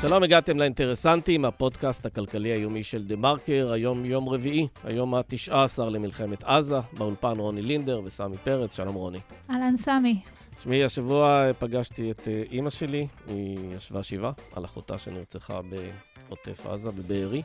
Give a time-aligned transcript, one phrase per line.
[0.00, 6.44] שלום, הגעתם לאינטרסנטים, הפודקאסט הכלכלי היומי של דה מרקר, היום יום רביעי, היום ה-19 למלחמת
[6.44, 9.18] עזה, באולפן רוני לינדר וסמי פרץ, שלום רוני.
[9.50, 10.20] אהלן סמי.
[10.56, 16.90] תשמעי, השבוע פגשתי את אה, אימא שלי, היא ישבה שבעה על אחותה שנרצחה בעוטף עזה,
[16.90, 17.42] בבארי,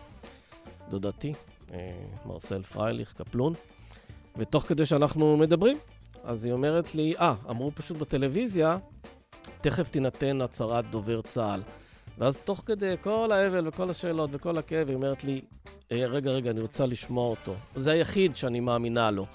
[0.90, 1.34] דודתי,
[1.74, 1.78] אה,
[2.26, 3.54] מרסל פרייליך, קפלון,
[4.38, 5.78] ותוך כדי שאנחנו מדברים,
[6.24, 8.78] אז היא אומרת לי, אה, אמרו פשוט בטלוויזיה,
[9.62, 11.62] תכף תינתן הצהרת דובר צה"ל.
[12.18, 15.42] ואז תוך כדי כל האבל וכל השאלות וכל הכאב, היא אומרת לי,
[15.92, 17.56] אה, רגע, רגע, אני רוצה לשמוע אותו.
[17.76, 19.26] זה היחיד שאני מאמינה לו.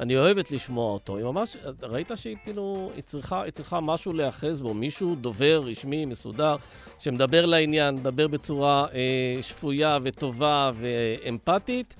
[0.00, 1.16] אני אוהבת לשמוע אותו.
[1.16, 6.04] היא ממש, ראית שהיא כאילו, היא צריכה, היא צריכה משהו להיאחז בו, מישהו דובר, רשמי,
[6.04, 6.56] מסודר,
[6.98, 11.96] שמדבר לעניין, מדבר בצורה אה, שפויה וטובה ואמפתית.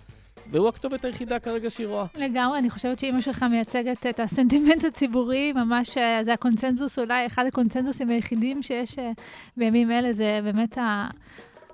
[0.51, 2.07] והוא הכתובת היחידה כרגע שהיא רואה.
[2.15, 7.47] לגמרי, אני חושבת שאימא שלך מייצגת את הסנטימנט הציבורי, ממש אה, זה הקונצנזוס, אולי אחד
[7.47, 9.13] הקונצנזוסים היחידים שיש אה,
[9.57, 10.79] בימים אלה, זה באמת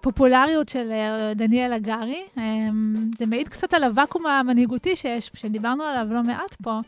[0.03, 2.25] הפופולריות של אה, דניאל הגרי.
[3.17, 6.79] זה מעיד קצת על הוואקום המנהיגותי שיש, שדיברנו עליו לא מעט פה.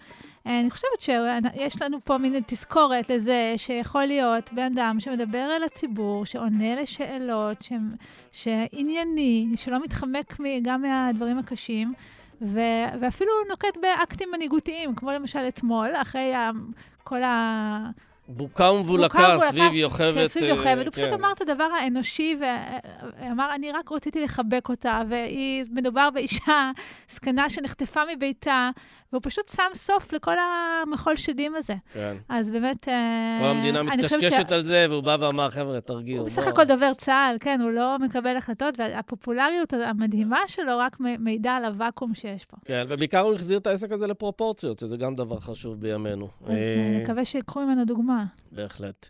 [0.46, 6.26] אני חושבת שיש לנו פה מין תזכורת לזה שיכול להיות בן אדם שמדבר אל הציבור,
[6.26, 7.72] שעונה לשאלות, ש...
[8.32, 11.92] שענייני, שלא מתחמק גם מהדברים הקשים.
[12.42, 16.32] ו- ואפילו נוקט באקטים מנהיגותיים, כמו למשל אתמול, אחרי
[17.04, 17.90] כל ה...
[18.28, 20.14] בוקה ומבולקה סביב יוכבד.
[20.14, 20.82] כן, סביב יוכבד.
[20.86, 21.14] הוא פשוט כן.
[21.14, 22.36] אמר את הדבר האנושי,
[23.20, 26.70] ואמר, אני רק רציתי לחבק אותה, והיא, מדובר באישה
[27.14, 28.70] זקנה שנחטפה מביתה,
[29.12, 31.74] והוא פשוט שם סוף לכל המחול שדים הזה.
[31.92, 32.16] כן.
[32.28, 32.88] אז באמת...
[32.88, 34.52] אה, כל המדינה מתקשקשת.
[34.52, 36.20] על זה, והוא בא ואמר, חבר'ה, תרגיעו.
[36.20, 41.56] הוא בסך הכל דובר צה"ל, כן, הוא לא מקבל החלטות, והפופולריות המדהימה שלו רק מעידה
[41.56, 42.56] על הוואקום שיש פה.
[42.64, 46.28] כן, ובעיקר הוא החזיר את העסק הזה לפרופורציות, שזה גם דבר חשוב בימינו.
[46.46, 48.13] אז אה, נקווה שיקחו ממנו דוגמה.
[48.52, 49.08] בהחלט.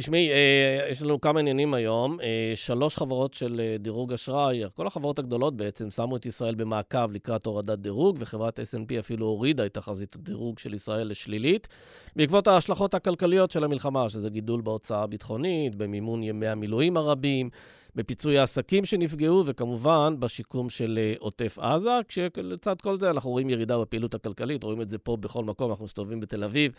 [0.00, 2.20] תשמעי, אה, יש לנו כמה עניינים היום.
[2.20, 7.12] אה, שלוש חברות של אה, דירוג אשראי, כל החברות הגדולות בעצם שמו את ישראל במעקב
[7.12, 11.68] לקראת הורדת דירוג, וחברת S&P אפילו הורידה את תחזית הדירוג של ישראל לשלילית,
[12.16, 17.50] בעקבות ההשלכות הכלכליות של המלחמה, שזה גידול בהוצאה הביטחונית, במימון ימי המילואים הרבים,
[17.94, 23.78] בפיצוי העסקים שנפגעו, וכמובן בשיקום של אה, עוטף עזה, כשלצד כל זה אנחנו רואים ירידה
[23.78, 26.72] בפעילות הכלכלית, רואים את זה פה בכל מקום, אנחנו מסתובבים בתל אביב,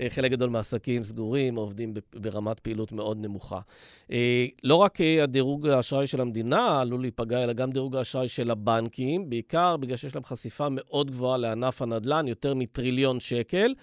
[0.00, 3.58] אה, חלק גדול מהעסקים סגורים, עובדים ברמת פעילות מאוד נמוכה.
[4.12, 9.30] אה, לא רק הדירוג האשראי של המדינה עלול להיפגע, אלא גם דירוג האשראי של הבנקים,
[9.30, 13.74] בעיקר בגלל שיש להם חשיפה מאוד גבוהה לענף הנדל"ן, יותר מטריליון שקל.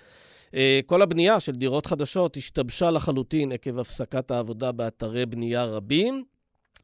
[0.85, 6.23] כל הבנייה של דירות חדשות השתבשה לחלוטין עקב הפסקת העבודה באתרי בנייה רבים.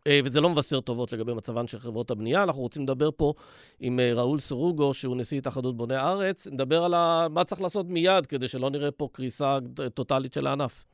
[0.07, 2.43] אה, וזה לא מבשר טובות לגבי מצבן של חברות הבנייה.
[2.43, 3.33] אנחנו רוצים לדבר פה
[3.79, 6.93] עם אה, ראול סרוגו, שהוא נשיא התאחדות בוני הארץ, נדבר על
[7.27, 9.57] מה צריך לעשות מיד כדי שלא נראה פה קריסה
[9.93, 10.85] טוטאלית של הענף.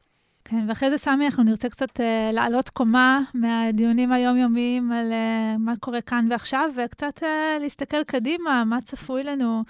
[0.49, 5.73] כן, ואחרי זה, סמי, אנחנו נרצה קצת uh, לעלות קומה מהדיונים היומיומיים על uh, מה
[5.79, 9.63] קורה כאן ועכשיו, וקצת uh, להסתכל קדימה, מה צפוי לנו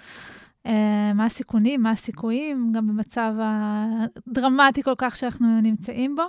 [1.14, 6.22] מה הסיכונים, מה הסיכויים, גם במצב הדרמטי כל כך שאנחנו נמצאים בו.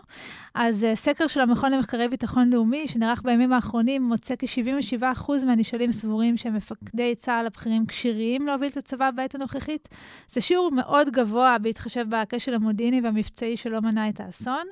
[0.56, 6.38] אז אה, סקר של המכון למחקרי ביטחון לאומי, שנערך בימים האחרונים, מוצא כ-77% מהנשאלים סבורים
[6.38, 9.90] שמפקדי צה"ל הבכירים כשירים להוביל את הצבא בעת הנוכחית.
[10.32, 14.68] זה שיעור מאוד גבוה בהתחשב בכשל המודיעיני והמבצעי שלא מנע את האסון.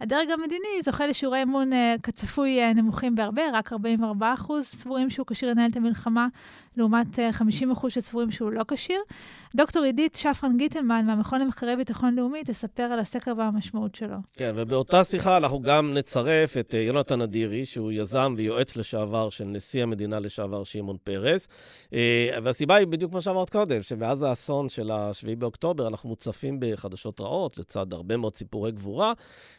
[0.00, 5.26] הדרג המדיני זוכה לשיעורי אמון uh, כצפוי uh, נמוכים בהרבה, רק 44 אחוז סבורים שהוא
[5.26, 6.28] כשיר לנהל את המלחמה,
[6.80, 9.00] לעומת uh, 50 אחוז שסבורים שהוא לא כשיר.
[9.56, 14.16] דוקטור עידית שפרן גיטלמן מהמכון למחקרי ביטחון לאומי תספר על הסקר והמשמעות שלו.
[14.36, 19.44] כן, ובאותה שיחה אנחנו גם נצרף את uh, יונתן אדירי, שהוא יזם ויועץ לשעבר של
[19.44, 21.48] נשיא המדינה לשעבר שמעון פרס.
[21.86, 21.92] Uh,
[22.42, 27.58] והסיבה היא בדיוק מה שאמרת קודם, שמאז האסון של ה-7 באוקטובר אנחנו מוצפים בחדשות רעות,
[27.58, 29.12] לצד הרבה מאוד סיפורי גבורה,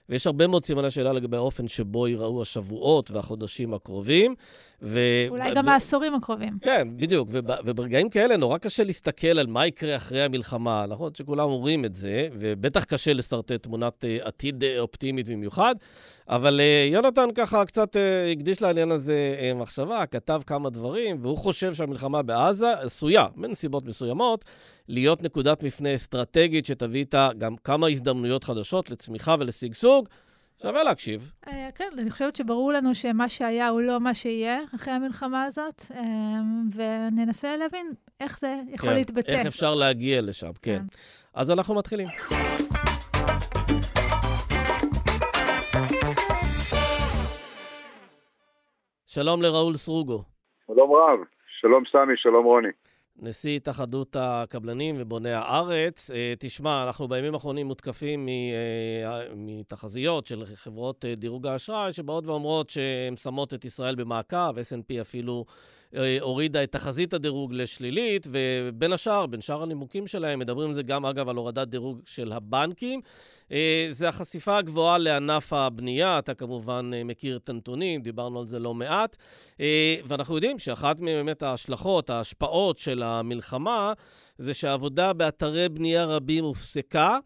[0.09, 4.36] ויש הרבה מאוד סימני שאלה לגבי האופן שבו ייראו השבועות והחודשים הקרובים.
[4.82, 5.00] ו...
[5.30, 6.58] אולי גם העשורים הקרובים.
[6.62, 7.28] כן, בדיוק.
[7.32, 7.46] וב...
[7.66, 10.86] וברגעים כאלה נורא קשה להסתכל על מה יקרה אחרי המלחמה.
[10.90, 15.76] נכון שכולם אומרים את זה, ובטח קשה לשרטט תמונת uh, עתיד uh, אופטימית במיוחד.
[16.30, 17.96] אבל uh, יונתן ככה קצת
[18.32, 24.46] הקדיש לעניין הזה מחשבה, כתב כמה דברים, והוא חושב שהמלחמה בעזה עשויה, בנסיבות מסוימות,
[24.88, 30.08] להיות נקודת מפנה אסטרטגית שתביא איתה גם כמה הזדמנויות חדשות לצמיחה ולשגשוג.
[30.61, 31.31] שווה להקשיב.
[31.46, 35.81] Uh, כן, אני חושבת שברור לנו שמה שהיה הוא לא מה שיהיה אחרי המלחמה הזאת,
[35.81, 35.96] uh,
[36.75, 39.31] וננסה להבין איך זה יכול כן, להתבטא.
[39.31, 40.78] איך אפשר להגיע לשם, כן.
[40.78, 40.84] כן.
[41.34, 42.08] אז אנחנו מתחילים.
[49.05, 50.23] שלום לראול סרוגו.
[50.67, 51.19] שלום רב,
[51.61, 52.72] שלום סמי, שלום רוני.
[53.22, 56.12] נשיא התאחדות הקבלנים ובוני הארץ.
[56.12, 62.70] אה, תשמע, אנחנו בימים האחרונים מותקפים אה, מתחזיות של חברות אה, דירוג האשראי, שבאות ואומרות
[62.70, 65.46] שהן שמות את ישראל במעקב, S&P אפילו
[66.22, 71.05] הורידה את תחזית הדירוג לשלילית, ובין השאר, בין שאר הנימוקים שלהם, מדברים על זה גם,
[71.05, 73.02] אגב, על הורדת דירוג של הבנקים.
[73.91, 79.17] זה החשיפה הגבוהה לענף הבנייה, אתה כמובן מכיר את הנתונים, דיברנו על זה לא מעט,
[80.05, 83.94] ואנחנו יודעים שאחת באמת ההשלכות, ההשפעות של המלחמה,
[84.37, 87.17] זה שהעבודה באתרי בנייה רבים הופסקה.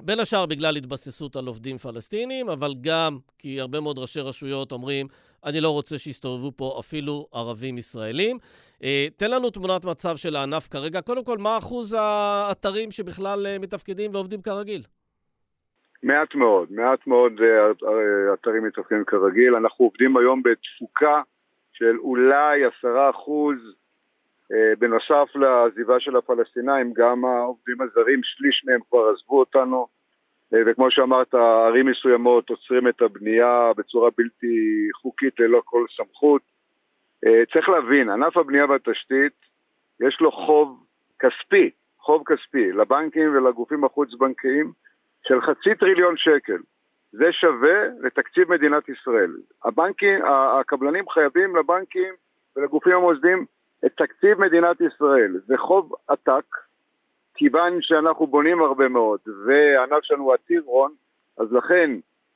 [0.00, 5.06] בין השאר בגלל התבססות על עובדים פלסטינים, אבל גם כי הרבה מאוד ראשי רשויות אומרים,
[5.46, 8.36] אני לא רוצה שיסתובבו פה אפילו ערבים ישראלים.
[8.84, 11.00] אה, תן לנו תמונת מצב של הענף כרגע.
[11.00, 14.82] קודם כל, מה אחוז האתרים שבכלל אה, מתפקדים ועובדים כרגיל?
[16.02, 19.54] מעט מאוד, מעט מאוד אה, אתרים מתפקדים כרגיל.
[19.54, 21.22] אנחנו עובדים היום בתפוקה
[21.72, 23.56] של אולי עשרה אחוז
[24.78, 29.86] בנוסף לעזיבה של הפלסטינאים, גם העובדים הזרים, שליש מהם כבר עזבו אותנו,
[30.52, 36.42] וכמו שאמרת, ערים מסוימות עוצרים את הבנייה בצורה בלתי חוקית ללא כל סמכות.
[37.26, 39.32] אה, צריך להבין, ענף הבנייה והתשתית,
[40.00, 40.84] יש לו חוב
[41.18, 44.72] כספי, חוב כספי, לבנקים ולגופים החוץ-בנקאיים
[45.28, 46.58] של חצי טריליון שקל.
[47.12, 49.30] זה שווה לתקציב מדינת ישראל.
[49.64, 50.20] הבנקים,
[50.60, 52.14] הקבלנים חייבים לבנקים
[52.56, 53.44] ולגופים המוסדיים
[53.86, 55.32] את תקציב מדינת ישראל.
[55.46, 56.44] זה חוב עתק,
[57.36, 60.92] כיוון שאנחנו בונים הרבה מאוד, והענף שלנו עתיר הון,
[61.38, 61.90] אז לכן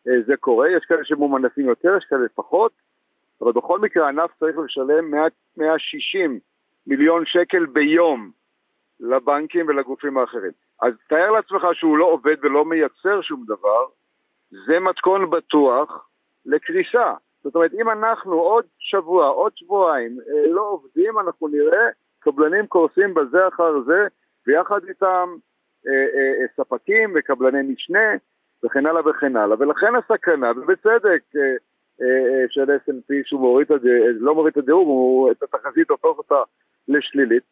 [0.08, 2.73] אה, זה קורה, יש כאלה שמומנסים יותר, יש כאלה פחות,
[3.41, 5.26] אבל בכל מקרה הענף צריך לשלם 100,
[5.56, 6.38] 160
[6.87, 8.31] מיליון שקל ביום
[9.00, 10.52] לבנקים ולגופים האחרים.
[10.82, 13.85] אז תאר לעצמך שהוא לא עובד ולא מייצר שום דבר,
[14.50, 16.08] זה מתכון בטוח
[16.47, 17.12] לקריסה.
[17.44, 21.87] זאת אומרת, אם אנחנו עוד שבוע, עוד שבועיים אה, לא עובדים, אנחנו נראה
[22.19, 24.06] קבלנים קורסים בזה אחר זה,
[24.46, 25.28] ויחד איתם
[25.87, 28.08] אה, אה, ספקים וקבלני משנה
[28.64, 29.56] וכן הלאה וכן הלאה.
[29.58, 31.22] ולכן הסכנה, ובצדק,
[32.48, 33.81] של S&P שהוא מוריד את,
[34.20, 36.42] לא מוריד את הדירוג, הוא את התחזית הופך אותה
[36.88, 37.42] לשלילית.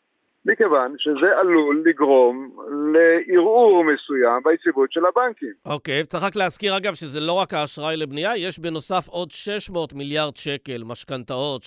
[0.44, 2.50] מכיוון שזה עלול לגרום
[2.92, 5.52] לערעור מסוים ביציבות של הבנקים.
[5.66, 9.92] אוקיי, okay, צריך רק להזכיר אגב שזה לא רק האשראי לבנייה, יש בנוסף עוד 600
[9.92, 11.62] מיליארד שקל משכנתאות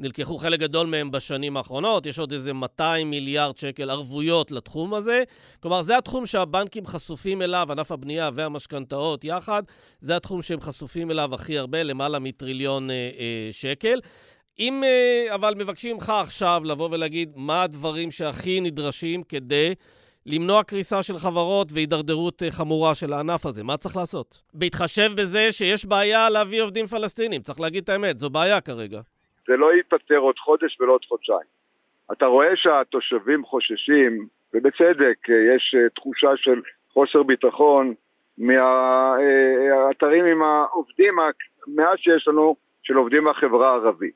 [0.00, 5.22] שנלקחו חלק גדול מהם בשנים האחרונות, יש עוד איזה 200 מיליארד שקל ערבויות לתחום הזה.
[5.60, 9.62] כלומר, זה התחום שהבנקים חשופים אליו, ענף הבנייה והמשכנתאות יחד,
[10.00, 14.00] זה התחום שהם חשופים אליו הכי הרבה, למעלה מטריליון אה, אה, שקל.
[14.58, 19.74] אם אה, אבל מבקשים ממך עכשיו לבוא ולהגיד מה הדברים שהכי נדרשים כדי
[20.26, 24.42] למנוע קריסה של חברות והידרדרות אה, חמורה של הענף הזה, מה צריך לעשות?
[24.54, 29.00] בהתחשב בזה שיש בעיה להביא עובדים פלסטינים, צריך להגיד את האמת, זו בעיה כרגע.
[29.46, 31.60] זה לא ייפתר עוד חודש ולא עוד חודשיים.
[32.12, 36.60] אתה רואה שהתושבים חוששים, ובצדק, אה, יש תחושה של
[36.92, 37.94] חוסר ביטחון
[38.38, 44.14] מהאתרים עם העובדים, המעט שיש לנו, של עובדים מהחברה הערבית.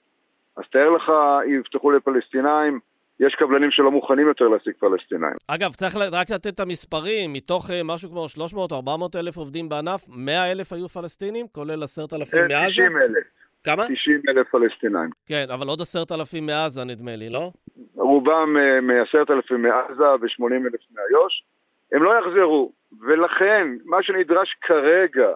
[0.57, 1.13] אז תאר לך,
[1.61, 2.81] יפתחו לפלסטינאים,
[3.21, 5.37] יש קבלנים שלא מוכנים יותר להשיג פלסטינאים.
[5.49, 10.53] אגב, צריך רק לתת את המספרים, מתוך משהו כמו 300 400 אלף עובדים בענף, 100
[10.53, 12.67] אלף היו פלסטינים, כולל 10,000 אה, מעזה?
[12.69, 13.25] 90 אלף.
[13.65, 13.83] כמה?
[13.83, 15.11] 90 אלף פלסטינאים.
[15.27, 17.51] כן, אבל עוד 10,000 מעזה נדמה לי, לא?
[17.95, 21.45] רובם uh, מ-10,000 מעזה ו-80 אלף מאיו"ש.
[21.93, 25.29] הם לא יחזרו, ולכן מה שנדרש כרגע,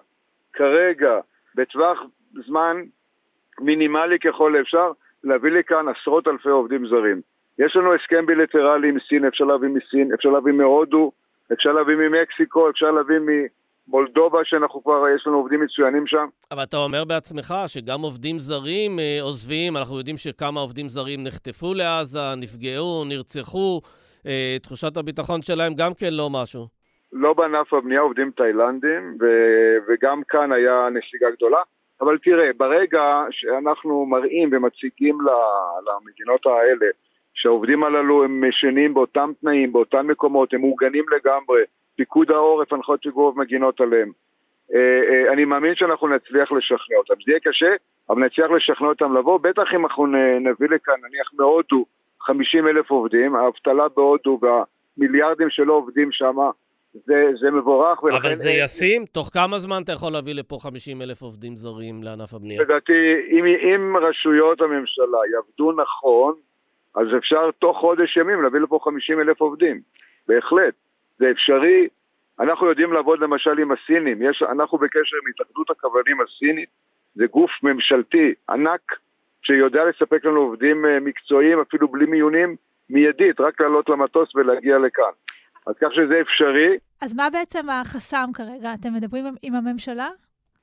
[0.53, 1.19] כרגע,
[1.55, 1.99] בטווח
[2.47, 2.77] זמן
[3.59, 4.91] מינימלי ככל האפשר,
[5.23, 7.21] להביא לכאן עשרות אלפי עובדים זרים.
[7.59, 11.11] יש לנו הסכם בילטרלי עם סין, אפשר להביא מסין, אפשר להביא מהודו,
[11.53, 13.19] אפשר להביא ממקסיקו, אפשר להביא
[13.89, 16.25] ממולדובה, שאנחנו כבר, יש לנו עובדים מצוינים שם.
[16.51, 21.73] אבל אתה אומר בעצמך שגם עובדים זרים אה, עוזבים, אנחנו יודעים שכמה עובדים זרים נחטפו
[21.73, 23.81] לעזה, נפגעו, נרצחו,
[24.27, 26.67] אה, תחושת הביטחון שלהם גם כן לא משהו.
[27.13, 31.61] לא בענף הבנייה עובדים תאילנדים, ו- וגם כאן היה נסיגה גדולה.
[32.01, 35.17] אבל תראה, ברגע שאנחנו מראים ומציגים
[35.87, 36.85] למדינות האלה
[37.33, 41.61] שהעובדים הללו הם משנים באותם תנאים, באותם מקומות, הם מוגנים לגמרי,
[41.99, 44.11] פיקוד העורף, הנחיות פיקוד מגינות עליהם.
[44.73, 44.79] אה,
[45.09, 47.13] אה, אני מאמין שאנחנו נצליח לשכנע אותם.
[47.25, 47.71] זה יהיה קשה,
[48.09, 50.05] אבל נצליח לשכנע אותם לבוא, בטח אם אנחנו
[50.41, 51.85] נביא לכאן, נניח מהודו,
[52.21, 56.35] 50 אלף עובדים, האבטלה בהודו והמיליארדים שלא עובדים שם,
[56.93, 58.03] זה, זה מבורך.
[58.03, 58.17] ולכן...
[58.17, 59.05] אבל זה ישים?
[59.05, 62.61] תוך כמה זמן אתה יכול להביא לפה 50 אלף עובדים זרים לענף הבנייה?
[62.61, 62.93] לדעתי,
[63.31, 66.33] אם, אם רשויות הממשלה יעבדו נכון,
[66.95, 69.81] אז אפשר תוך חודש ימים להביא לפה 50 אלף עובדים.
[70.27, 70.73] בהחלט.
[71.19, 71.87] זה אפשרי.
[72.39, 74.21] אנחנו יודעים לעבוד למשל עם הסינים.
[74.21, 76.69] יש, אנחנו בקשר עם התאחדות הקבלנים הסינית.
[77.15, 78.81] זה גוף ממשלתי ענק
[79.41, 82.55] שיודע לספק לנו עובדים אה, מקצועיים, אפילו בלי מיונים,
[82.89, 85.11] מיידית, רק לעלות למטוס ולהגיע לכאן.
[85.67, 86.77] אז כך שזה אפשרי.
[87.01, 88.73] אז מה בעצם החסם כרגע?
[88.79, 90.09] אתם מדברים עם הממשלה?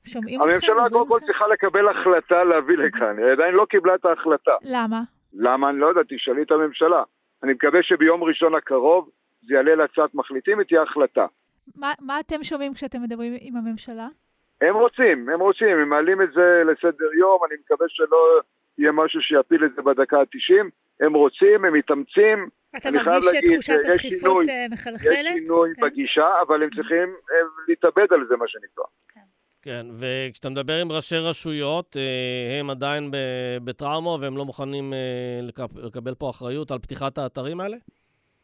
[0.05, 0.53] שומעים אתכם?
[0.53, 4.55] הממשלה קודם כל צריכה לקבל החלטה להביא לכאן, היא עדיין לא קיבלה את ההחלטה.
[4.63, 5.01] למה?
[5.35, 5.71] למה?
[5.71, 7.03] אני לא יודע, תשאלי את הממשלה.
[7.43, 9.11] אני מקווה שביום ראשון הקרוב
[9.47, 11.27] זה יעלה להצעת מחליטים ותהיה החלטה.
[11.77, 14.09] מה, מה אתם שומעים כשאתם מדברים עם הממשלה?
[14.61, 18.41] הם רוצים, הם רוצים, הם מעלים את זה לסדר יום, אני מקווה שלא
[18.79, 20.71] יהיה משהו שיפיל את זה בדקה ה-90.
[21.01, 22.49] הם רוצים, הם מתאמצים.
[22.77, 25.11] אתה מרגיש שתחושת הדחיפות אה, מחלחלת?
[25.11, 25.83] יש שינוי כן.
[25.83, 27.37] בגישה, אבל הם צריכים אה,
[27.69, 28.85] להתאבד על זה, מה שנקרא.
[29.09, 29.21] כן.
[29.63, 33.11] כן, וכשאתה מדבר עם ראשי רשויות, אה, הם עדיין
[33.65, 34.93] בטראומה והם לא מוכנים
[35.83, 37.77] לקבל פה אחריות על פתיחת האתרים האלה?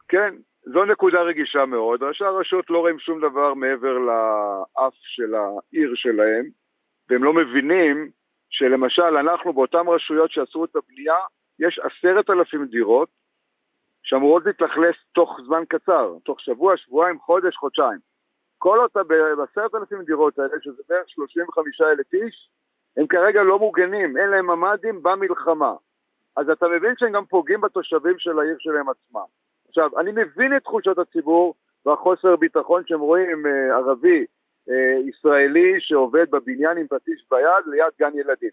[0.07, 2.03] כן, זו נקודה רגישה מאוד.
[2.03, 6.45] ראשי הרשויות לא רואים שום דבר מעבר לאף של העיר שלהם,
[7.09, 8.09] והם לא מבינים
[8.49, 11.15] שלמשל אנחנו באותן רשויות שעשו את הבנייה,
[11.59, 13.09] יש עשרת אלפים דירות
[14.03, 17.99] שאמורות להתאכלס תוך זמן קצר, תוך שבוע, שבועיים, חודש, חודשיים.
[18.57, 19.03] כל אותה,
[19.37, 22.49] בעשרת אלפים דירות האלה, שזה בערך 35 אלף איש,
[22.97, 25.73] הם כרגע לא מוגנים, אין להם ממ"דים במלחמה.
[26.37, 29.42] אז אתה מבין שהם גם פוגעים בתושבים של העיר שלהם עצמם.
[29.73, 34.25] עכשיו, אני מבין את תחושות הציבור והחוסר ביטחון שהם רואים אה, ערבי,
[34.69, 38.49] אה, ישראלי שעובד בבניין עם פטיש ביד ליד גן ילדים.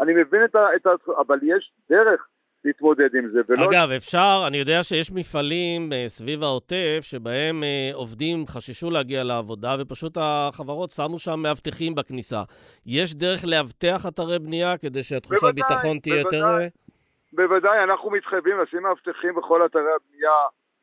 [0.00, 0.66] אני מבין את ה...
[0.76, 0.90] את ה
[1.20, 2.26] אבל יש דרך
[2.64, 3.40] להתמודד עם זה.
[3.48, 3.64] ולא...
[3.64, 9.76] אגב, אפשר, אני יודע שיש מפעלים uh, סביב העוטף שבהם uh, עובדים חששו להגיע לעבודה
[9.80, 12.42] ופשוט החברות שמו שם מאבטחים בכניסה.
[12.86, 16.68] יש דרך לאבטח אתרי בנייה כדי שהתחושת ביטחון תהיה בוודאי, יותר...
[17.40, 17.46] אה?
[17.46, 20.32] בוודאי, אנחנו מתחייבים לשים מאבטחים בכל אתרי הבנייה,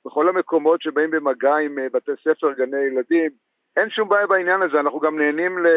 [0.05, 3.31] בכל המקומות שבאים במגע עם uh, בתי ספר, גני ילדים.
[3.77, 5.67] אין שום בעיה בעניין הזה, אנחנו גם נהנים ל...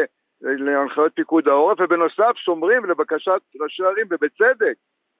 [0.41, 4.75] להנחיות פיקוד העורף, ובנוסף שומרים לבקשת ראשי ערים, ובצדק,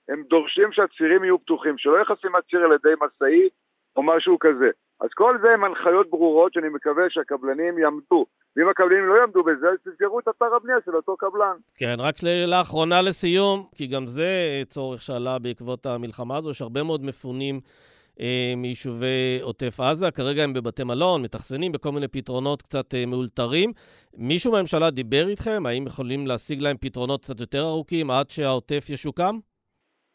[0.09, 3.53] הם דורשים שהצירים יהיו פתוחים, שלא יחסים הציר על ידי משאית
[3.95, 4.69] או משהו כזה.
[5.01, 8.25] אז כל זה הם הנחיות ברורות שאני מקווה שהקבלנים יעמדו.
[8.55, 11.55] ואם הקבלנים לא יעמדו בזה, אז תסגרו את אתר הבנייה של אותו קבלן.
[11.75, 12.15] כן, רק
[12.47, 14.27] לאחרונה לסיום, כי גם זה
[14.67, 17.59] צורך שעלה בעקבות המלחמה הזו, יש הרבה מאוד מפונים
[18.19, 20.11] אה, מיישובי עוטף עזה.
[20.11, 23.71] כרגע הם בבתי מלון, מתאכסנים בכל מיני פתרונות קצת אה, מאולתרים.
[24.17, 25.63] מישהו מהממשלה דיבר איתכם?
[25.65, 29.39] האם יכולים להשיג להם פתרונות קצת יותר ארוכים עד שהעוטף ישוקם?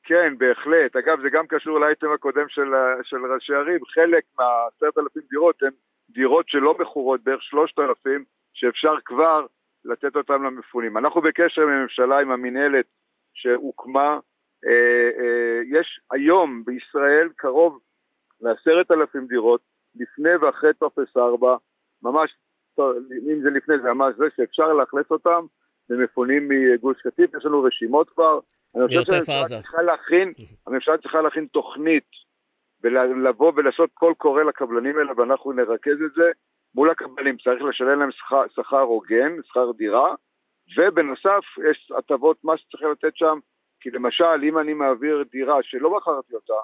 [0.04, 0.96] כן, בהחלט.
[0.96, 2.70] אגב, זה גם קשור לאייטם הקודם של,
[3.02, 3.84] של ראשי ערים.
[3.84, 5.72] חלק מהעשרת אלפים דירות הן
[6.10, 9.46] דירות שלא מכורות, בערך שלושת אלפים, שאפשר כבר
[9.84, 10.98] לתת אותן למפונים.
[10.98, 12.84] אנחנו בקשר עם הממשלה, עם המינהלת
[13.34, 14.18] שהוקמה.
[14.66, 17.80] אה, אה, יש היום בישראל קרוב
[18.40, 19.60] לעשרת אלפים דירות,
[19.94, 21.56] לפני ואחרי טופס 4,
[22.02, 22.36] ממש,
[23.32, 25.46] אם זה לפני זה ממש זה, שאפשר לאכלס אותם
[25.90, 28.38] למפונים מגוש קטיף, יש לנו רשימות כבר.
[28.76, 30.32] אני חושב שהממשלה צריכה להכין,
[30.66, 32.10] הממשלה צריכה להכין תוכנית
[32.82, 36.30] ולבוא ולעשות קול קורא לקבלנים האלה ואנחנו נרכז את זה
[36.74, 40.14] מול הקבלנים, צריך לשלם להם שכר, שכר הוגן, שכר דירה,
[40.76, 43.38] ובנוסף יש הטבות מס שצריך לתת שם,
[43.80, 46.54] כי למשל אם אני מעביר דירה שלא מכרתי אותה,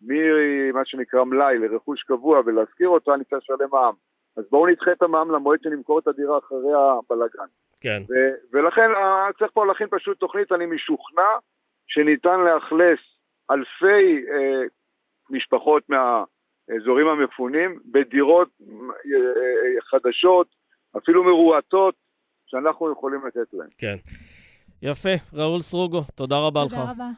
[0.00, 3.94] ממה שנקרא מלאי לרכוש קבוע ולהשכיר אותה, אני צריך לשלם מע"מ.
[4.36, 7.46] אז בואו נדחה את המע"מ למועד שנמכור את הדירה אחרי הבלאגן.
[7.80, 8.02] כן.
[8.52, 11.30] ולכן אה, צריך פה להכין פשוט תוכנית, אני משוכנע
[11.86, 12.98] שניתן לאכלס
[13.50, 14.62] אלפי אה,
[15.30, 18.74] משפחות מהאזורים המפונים בדירות אה,
[19.16, 20.46] אה, חדשות,
[20.98, 21.94] אפילו מרועטות,
[22.46, 23.68] שאנחנו יכולים לתת להם.
[23.78, 23.96] כן.
[24.82, 26.72] יפה, ראול סרוגו, תודה רבה תודה לך.
[26.72, 27.10] תודה רבה.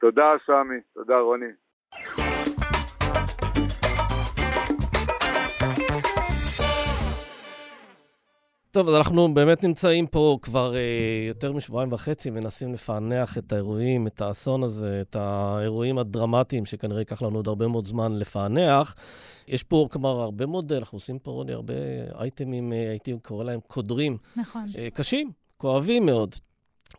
[0.00, 0.80] תודה, סמי.
[0.94, 2.27] תודה, רוני.
[8.70, 10.80] טוב, אז אנחנו באמת נמצאים פה כבר אה,
[11.28, 17.22] יותר משבועיים וחצי, מנסים לפענח את האירועים, את האסון הזה, את האירועים הדרמטיים, שכנראה ייקח
[17.22, 18.94] לנו עוד הרבה מאוד זמן לפענח.
[19.48, 21.74] יש פה, כלומר, הרבה מאוד, אנחנו עושים פה, רוני, הרבה
[22.18, 24.16] אייטמים, אה, הייתי קורא להם קודרים.
[24.36, 24.66] נכון.
[24.78, 26.34] אה, קשים, כואבים מאוד.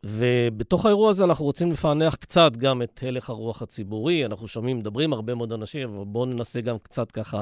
[0.04, 4.26] ובתוך האירוע הזה אנחנו רוצים לפענח קצת גם את הלך הרוח הציבורי.
[4.26, 7.42] אנחנו שומעים, מדברים הרבה מאוד אנשים, אבל בואו ננסה גם קצת ככה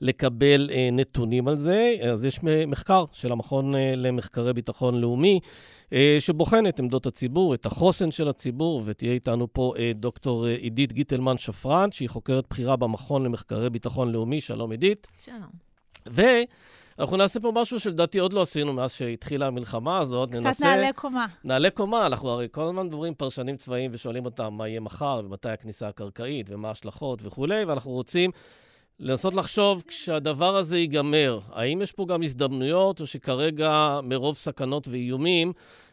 [0.00, 1.94] לקבל אה, נתונים על זה.
[2.12, 5.40] אז יש מחקר של המכון אה, למחקרי ביטחון לאומי,
[5.92, 10.54] אה, שבוחן את עמדות הציבור, את החוסן של הציבור, ותהיה איתנו פה אה, דוקטור אה,
[10.54, 14.40] עידית גיטלמן שפרן, שהיא חוקרת בכירה במכון למחקרי ביטחון לאומי.
[14.40, 15.06] שלום, עידית.
[15.24, 15.50] שלום.
[16.10, 16.22] ו...
[16.98, 20.30] אנחנו נעשה פה משהו שלדעתי עוד לא עשינו מאז שהתחילה המלחמה הזאת.
[20.30, 20.64] קצת ננסה...
[20.64, 21.26] נעלה קומה.
[21.44, 25.48] נעלה קומה, אנחנו הרי כל הזמן מדברים פרשנים צבאיים ושואלים אותם מה יהיה מחר, ומתי
[25.48, 28.30] הכניסה הקרקעית, ומה ההשלכות וכולי, ואנחנו רוצים
[29.00, 35.52] לנסות לחשוב כשהדבר הזה ייגמר, האם יש פה גם הזדמנויות, או שכרגע מרוב סכנות ואיומים,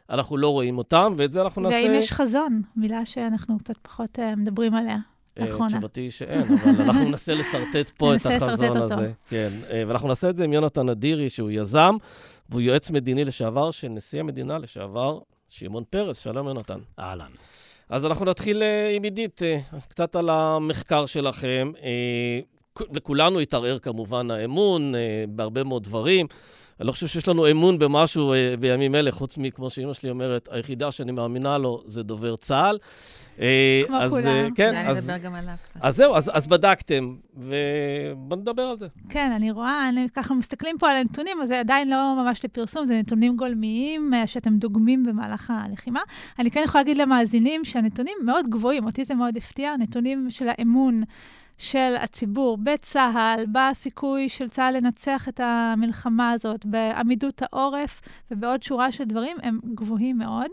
[0.10, 1.76] אנחנו לא רואים אותם, ואת זה אנחנו נעשה...
[1.76, 4.98] והאם יש חזון, מילה שאנחנו קצת פחות uh, מדברים עליה.
[5.38, 5.68] נכון.
[5.68, 9.12] תשובתי היא שאין, אבל אנחנו ננסה לשרטט פה את החזון הזה.
[9.30, 9.50] כן,
[9.88, 11.96] ואנחנו נעשה את זה עם יונתן אדירי, שהוא יזם,
[12.50, 16.18] והוא יועץ מדיני לשעבר של נשיא המדינה לשעבר, שמעון פרס.
[16.18, 16.80] שלום, יונתן.
[17.00, 17.32] אהלן.
[17.90, 18.64] אז אנחנו נתחיל
[18.96, 19.42] עם עידית,
[19.88, 21.72] קצת על המחקר שלכם.
[22.92, 24.94] לכולנו התערער כמובן האמון
[25.30, 26.28] בהרבה מאוד דברים.
[26.82, 30.50] אני לא חושב שיש לנו אמון במשהו אה, בימים אלה, חוץ מכמו שאימא שלי אומרת,
[30.52, 32.78] היחידה שאני מאמינה לו זה דובר צה"ל.
[33.42, 34.28] אה, כמו אז, כולם.
[34.28, 35.54] אה, כן, אז, אני גם עליו.
[35.82, 38.88] אז זהו, אז, אז בדקתם, ובואו נדבר על זה.
[39.10, 42.88] כן, אני רואה, אני ככה מסתכלים פה על הנתונים, אז זה עדיין לא ממש לפרסום,
[42.88, 46.02] זה נתונים גולמיים שאתם דוגמים במהלך הלחימה.
[46.40, 51.04] אני כן יכולה להגיד למאזינים שהנתונים מאוד גבוהים, אותי זה מאוד הפתיע, הנתונים של האמון.
[51.58, 59.04] של הציבור בצה"ל, בסיכוי של צה"ל לנצח את המלחמה הזאת, בעמידות העורף ובעוד שורה של
[59.04, 60.52] דברים, הם גבוהים מאוד.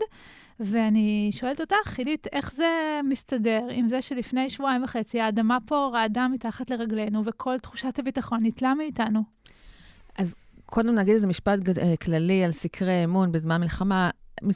[0.59, 6.27] ואני שואלת אותך, חידית, איך זה מסתדר עם זה שלפני שבועיים וחצי האדמה פה רעדה
[6.27, 9.23] מתחת לרגלינו וכל תחושת הביטחון ניטלה מאיתנו?
[10.17, 10.35] אז
[10.65, 14.09] קודם נגיד איזה משפט אה, כללי על סקרי אמון בזמן מלחמה.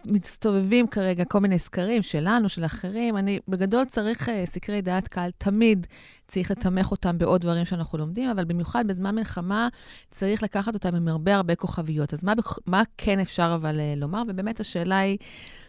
[0.05, 3.17] מסתובבים כרגע כל מיני סקרים שלנו, של אחרים.
[3.17, 5.87] אני, בגדול צריך uh, סקרי דעת קהל, תמיד
[6.33, 9.67] צריך לתמך אותם בעוד דברים שאנחנו לומדים, אבל במיוחד בזמן מלחמה
[10.11, 12.13] צריך לקחת אותם עם הרבה הרבה כוכביות.
[12.13, 12.33] אז מה,
[12.65, 14.21] מה כן אפשר אבל uh, לומר?
[14.27, 15.17] ובאמת השאלה היא...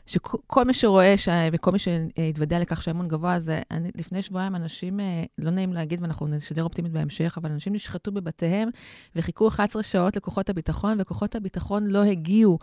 [0.06, 1.28] שכל מי שרואה, ש...
[1.52, 6.02] וכל מי שהתוודע לכך שהאמון גבוה, זה אני, לפני שבועיים אנשים, אה, לא נעים להגיד,
[6.02, 8.68] ואנחנו נשדר אופטימית בהמשך, אבל אנשים נשחטו בבתיהם
[9.16, 12.58] וחיכו 11 שעות לכוחות הביטחון, וכוחות הביטחון לא הגיעו.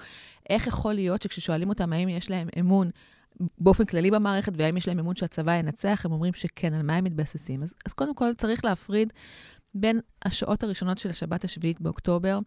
[0.49, 2.89] איך יכול להיות שכששואלים אותם האם יש להם אמון
[3.57, 7.03] באופן כללי במערכת, והאם יש להם אמון שהצבא ינצח, הם אומרים שכן, על מה הם
[7.03, 7.63] מתבססים.
[7.63, 9.13] אז, אז קודם כל צריך להפריד
[9.75, 12.39] בין השעות הראשונות של השבת השביעית באוקטובר,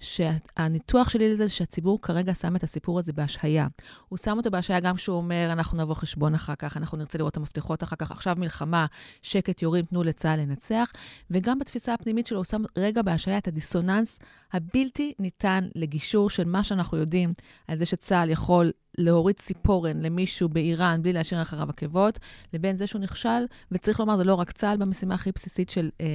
[0.00, 3.66] שהניתוח שלי לזה זה שהציבור כרגע שם את הסיפור הזה בהשהיה.
[4.08, 7.32] הוא שם אותו בהשהיה גם כשהוא אומר, אנחנו נבוא חשבון אחר כך, אנחנו נרצה לראות
[7.32, 8.86] את המפתחות אחר כך, עכשיו מלחמה,
[9.22, 10.92] שקט, יורים, תנו לצה"ל לנצח,
[11.30, 14.18] וגם בתפיסה הפנימית שלו הוא שם רגע בהשהיה את הדיסוננס
[14.52, 17.32] הבלתי ניתן לגישור של מה שאנחנו יודעים
[17.68, 22.18] על זה שצה"ל יכול להוריד ציפורן למישהו באיראן בלי להשאיר אחריו עקבות,
[22.52, 26.06] לבין זה שהוא נכשל, וצריך לומר, זה לא רק צה"ל במשימה הכי בסיסית של אה,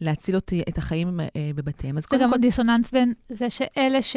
[0.00, 2.00] להציל אותי, את החיים אה, בבתיהם.
[2.00, 2.36] זה גם כל...
[2.36, 4.16] דיסוננס בין זה שאלה ש...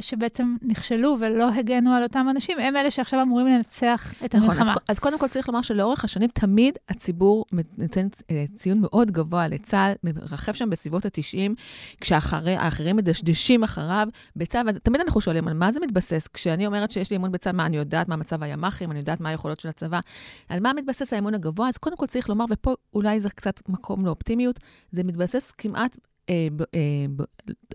[0.00, 4.72] שבעצם נכשלו ולא הגנו על אותם אנשים, הם אלה שעכשיו אמורים לנצח את נכון, המלחמה.
[4.72, 7.44] אז, אז קודם כל צריך לומר שלאורך השנים תמיד הציבור
[7.78, 11.54] נותן אה, ציון מאוד גבוה לצה"ל, מרחב שם בסביבות ה-90,
[12.00, 16.28] כשהאחרים מדשדשים אחריו בצה"ל, ותמיד אנחנו שואלים על מה זה מתבסס.
[16.32, 19.28] כשאני אומרת שיש לי אמון בצה"ל, מה אני יודעת מה מצב הימ"חים, אני יודעת מה
[19.28, 20.00] היכולות של הצבא,
[20.48, 24.06] על מה מתבסס האמון הגבוה, אז קודם כל צריך לומר, ופה אולי זה קצת מקום
[24.06, 25.96] לאופטימיות, זה מתבסס כמעט
[26.30, 27.24] אה, אה,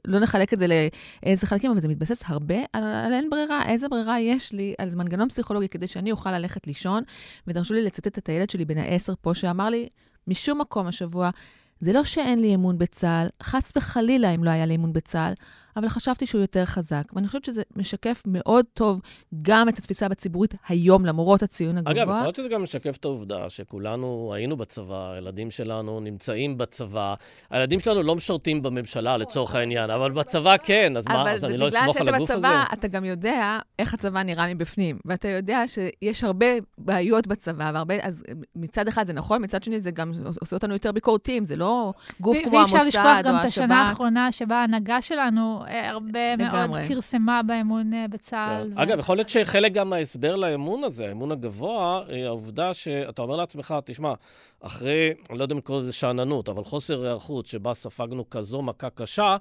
[0.06, 0.66] לא נחלק את זה
[1.24, 3.66] לאיזה חלקים, אבל זה מתבסס הרבה על, על אין ברירה.
[3.66, 7.04] איזה ברירה יש לי על מנגנון פסיכולוגי כדי שאני אוכל ללכת לישון,
[7.48, 9.88] ותרשו לי לצטט את הילד שלי בן העשר פה, שאמר לי,
[10.28, 11.30] משום מקום השבוע,
[11.82, 15.34] זה לא שאין לי אמון בצה"ל, חס וחלילה אם לא היה לי אמון בצה"ל,
[15.78, 17.04] אבל חשבתי שהוא יותר חזק.
[17.14, 19.02] ואני חושבת שזה משקף מאוד טוב
[19.42, 21.92] גם את התפיסה בציבורית היום, למרות הציון הגבוה.
[21.92, 27.14] אגב, יכול להיות שזה גם משקף את העובדה שכולנו היינו בצבא, הילדים שלנו נמצאים בצבא.
[27.50, 31.68] הילדים שלנו לא משרתים בממשלה, לצורך העניין, אבל בצבא כן, אז מה, אז אני לא
[31.68, 32.48] אסמוך על הגוף הזה?
[32.48, 36.46] אבל בגלל שאתה בצבא, אתה גם יודע איך הצבא נראה מבפנים, ואתה יודע שיש הרבה
[36.78, 38.24] בעיות בצבא, והרבה, אז
[38.56, 42.38] מצד אחד זה נכון, מצד שני זה גם עושה אותנו יותר ביקורתיים, זה לא גוף
[42.44, 42.84] כמו המוסד או השב"כ.
[42.84, 47.94] ואי אפשר לשכוח גם את השנה האחרונה שבה ההנהגה שלנו אה, הרבה מאוד כרסמה באמון
[47.94, 48.72] אה, בצה"ל.
[48.74, 48.78] כן.
[48.78, 53.76] אגב, יכול להיות שחלק גם מההסבר לאמון הזה, האמון הגבוה, היא העובדה שאתה אומר לעצמך,
[53.86, 54.14] תשמע,
[54.62, 58.90] אחרי, אני לא יודע אם לקרוא לזה שאננות, אבל חוסר היערכות שבה ספגנו כזו מכה
[58.90, 59.38] קשה, אה,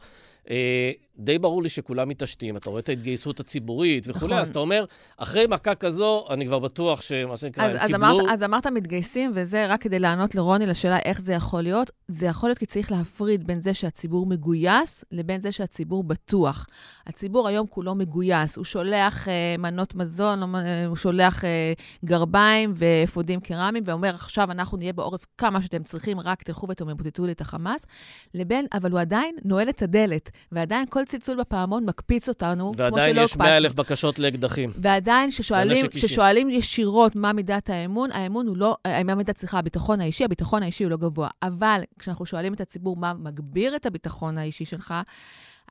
[1.20, 4.42] די ברור לי שכולם מתעשתים, אתה רואה את ההתגייסות הציבורית וכולי, נכון.
[4.42, 4.84] אז אתה אומר,
[5.16, 7.96] אחרי מכה כזו, אני כבר בטוח שמה שנקרא, הם אז קיבלו...
[7.96, 11.90] אמרת, אז אמרת מתגייסים, וזה רק כדי לענות לרוני לשאלה איך זה יכול להיות.
[12.08, 16.66] זה יכול להיות כי צריך להפריד בין זה שהציבור מגויס לבין זה שהציבור בטוח.
[17.06, 21.72] הציבור היום כולו מגויס, הוא שולח אה, מנות מזון, אה, הוא שולח אה,
[22.04, 27.32] גרביים ואפודים קרמיים, ואומר, עכשיו אנחנו נהיה בעורף כמה שאתם צריכים, רק תלכו ותמוטטו לי
[27.32, 27.86] את החמאס,
[28.34, 32.86] לבין, אבל הוא עדיין נועל את הדלת, ועדיין כל צלצול בפעמון מקפיץ אותנו, כמו שלא
[32.86, 32.94] הקפצנו.
[32.96, 34.72] ועדיין יש 100 אלף בקשות לאקדחים.
[34.76, 40.62] ועדיין, כששואלים ישירות מה מידת האמון, האמון הוא לא, מה מידת, סליחה, הביטחון האישי, הביטחון
[40.62, 41.28] האישי הוא לא גבוה.
[41.42, 44.94] אבל כשאנחנו שואלים את הציבור מה מגביר את הביטחון האישי שלך,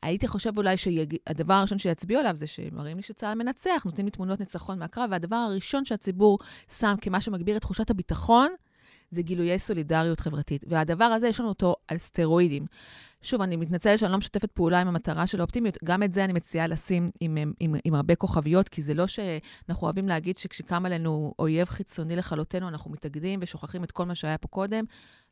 [0.02, 4.40] הייתי חושב אולי שהדבר הראשון שיצביעו עליו זה שמראים לי שצה"ל מנצח, נותנים לי תמונות
[4.40, 6.40] ניצחון מהקרב, והדבר הראשון שהציבור
[6.80, 8.50] שם כמה שמגביר את תחושת הביטחון,
[9.12, 10.64] זה גילויי סולידריות חברתית.
[10.68, 12.66] והדבר הזה, יש לנו אותו על סטרואידים.
[13.22, 15.78] שוב, אני מתנצלת שאני לא משתפת פעולה עם המטרה של האופטימיות.
[15.84, 19.08] גם את זה אני מציעה לשים עם, עם, עם, עם הרבה כוכביות, כי זה לא
[19.08, 24.38] שאנחנו אוהבים להגיד שכשקם עלינו אויב חיצוני לכלותנו, אנחנו מתאגדים ושוכחים את כל מה שהיה
[24.38, 24.84] פה קודם.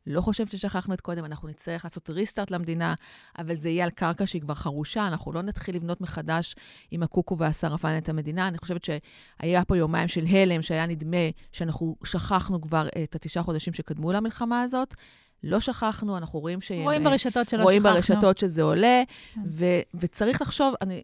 [0.06, 2.94] לא חושבת ששכחנו את קודם, אנחנו נצטרך לעשות ריסטארט למדינה,
[3.38, 6.54] אבל זה יהיה על קרקע שהיא כבר חרושה, אנחנו לא נתחיל לבנות מחדש
[6.90, 8.48] עם הקוקו והשרפן את המדינה.
[8.48, 13.72] אני חושבת שהיה פה יומיים של הלם, שהיה נדמה שאנחנו שכחנו כבר את התשעה חודשים
[13.72, 14.94] שקדמו למלחמה הזאת.
[15.42, 16.72] לא שכחנו, אנחנו רואים ש...
[16.72, 17.94] רואים ברשתות שלא רואים שכחנו.
[17.94, 19.02] רואים ברשתות שזה עולה,
[19.34, 19.40] כן.
[19.46, 21.02] ו- וצריך לחשוב, אני,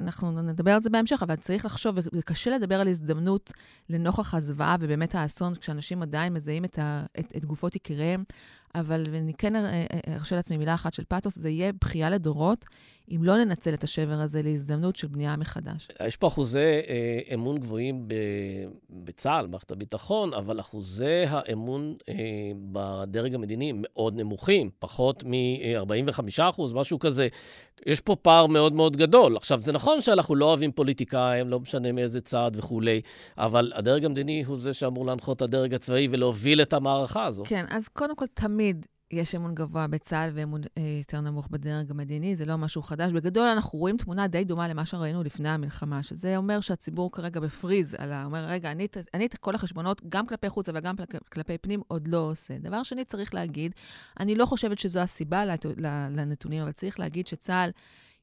[0.00, 3.52] אנחנו נדבר על זה בהמשך, אבל צריך לחשוב, וקשה לדבר על הזדמנות
[3.90, 8.24] לנוכח הזוועה ובאמת האסון, כשאנשים עדיין מזהים את, ה, את, את גופות יקיריהם.
[8.80, 9.52] אבל אני כן
[10.08, 12.64] ארשה לעצמי מילה אחת של פאתוס, זה יהיה בכייה לדורות,
[13.10, 15.88] אם לא ננצל את השבר הזה להזדמנות של בנייה מחדש.
[16.06, 18.14] יש פה אחוזי אה, אמון גבוהים ב,
[18.90, 22.14] בצה"ל, מערכת הביטחון, אבל אחוזי האמון אה,
[22.72, 27.28] בדרג המדיני מאוד נמוכים, פחות מ-45 אחוז, משהו כזה.
[27.86, 29.36] יש פה פער מאוד מאוד גדול.
[29.36, 33.00] עכשיו, זה נכון שאנחנו לא אוהבים פוליטיקאים, לא משנה מאיזה צעד וכולי,
[33.38, 37.42] אבל הדרג המדיני הוא זה שאמור להנחות את הדרג הצבאי ולהוביל את המערכה הזו.
[37.46, 38.65] כן, אז קודם כל, תמיד
[39.10, 43.12] יש אמון גבוה בצה"ל ואמון אה, יותר נמוך בדרג המדיני, זה לא משהו חדש.
[43.12, 47.94] בגדול, אנחנו רואים תמונה די דומה למה שראינו לפני המלחמה, שזה אומר שהציבור כרגע בפריז,
[47.98, 48.24] על ה...
[48.24, 50.94] אומר, רגע, אני, אני את כל החשבונות, גם כלפי חוץ וגם
[51.32, 52.58] כלפי פנים, עוד לא עושה.
[52.58, 53.72] דבר שני, צריך להגיד,
[54.20, 55.44] אני לא חושבת שזו הסיבה
[56.10, 57.70] לנתונים, אבל צריך להגיד שצה"ל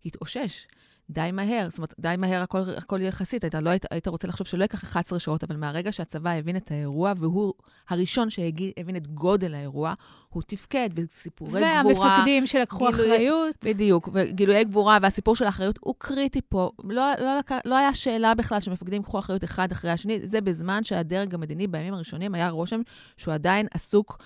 [0.05, 0.67] התאושש.
[1.09, 3.45] די מהר, זאת אומרת, די מהר הכל, הכל יחסית.
[3.45, 6.71] אתה לא היית, היית רוצה לחשוב שלא ייקח 11 שעות, אבל מהרגע שהצבא הבין את
[6.71, 7.53] האירוע, והוא
[7.89, 9.93] הראשון שהבין את גודל האירוע,
[10.29, 12.09] הוא תפקד בסיפורי והמפקדים גבורה.
[12.09, 13.55] והמפקדים שלקחו גילוי, אחריות.
[13.65, 16.71] בדיוק, וגילויי גבורה, והסיפור של האחריות הוא קריטי פה.
[16.83, 20.83] לא, לא, לא, לא היה שאלה בכלל שמפקדים ייקחו אחריות אחד אחרי השני, זה בזמן
[20.83, 22.81] שהדרג המדיני בימים הראשונים היה רושם
[23.17, 24.17] שהוא עדיין עסוק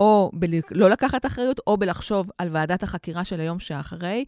[0.00, 4.24] או בלא לקחת אחריות, או בלחשוב על ועדת החקירה של היום שאחרי.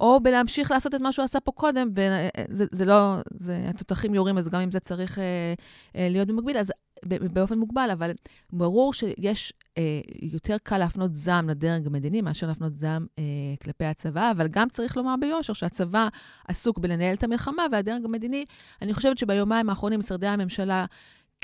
[0.00, 4.38] או בלהמשיך לעשות את מה שהוא עשה פה קודם, וזה זה לא, זה, התותחים יורים,
[4.38, 5.54] אז גם אם זה צריך אה,
[5.96, 6.72] אה, להיות במקביל, אז
[7.06, 8.10] באופן מוגבל, אבל
[8.52, 13.24] ברור שיש אה, יותר קל להפנות זעם לדרג המדיני מאשר להפנות זעם אה,
[13.62, 16.08] כלפי הצבא, אבל גם צריך לומר ביושר שהצבא
[16.48, 18.44] עסוק בלנהל את המלחמה, והדרג המדיני,
[18.82, 20.84] אני חושבת שביומיים האחרונים משרדי הממשלה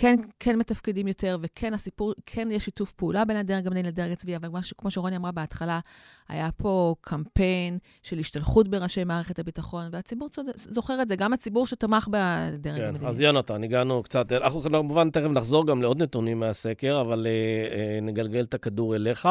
[0.00, 4.36] כן, כן מתפקדים יותר, וכן הסיפור, כן יש שיתוף פעולה בין הדרג המדיני לדרג הצבאי,
[4.36, 5.80] אבל כמו שרוני אמרה בהתחלה,
[6.28, 10.46] היה פה קמפיין של השתלחות בראשי מערכת הביטחון, והציבור צוד...
[10.56, 13.06] זוכר את זה, גם הציבור שתמך בדרג כן, המדיני.
[13.08, 18.00] אז יונתן, הגענו קצת, אנחנו כמובן תכף נחזור גם לעוד נתונים מהסקר, אבל אה, אה,
[18.02, 19.28] נגלגל את הכדור אליך.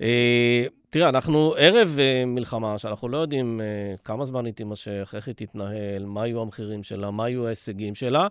[0.00, 5.26] אה, תראה, אנחנו ערב uh, מלחמה, שאנחנו לא יודעים uh, כמה זמן היא תימשך, איך
[5.26, 8.26] היא תתנהל, מה יהיו המחירים שלה, מה יהיו ההישגים שלה,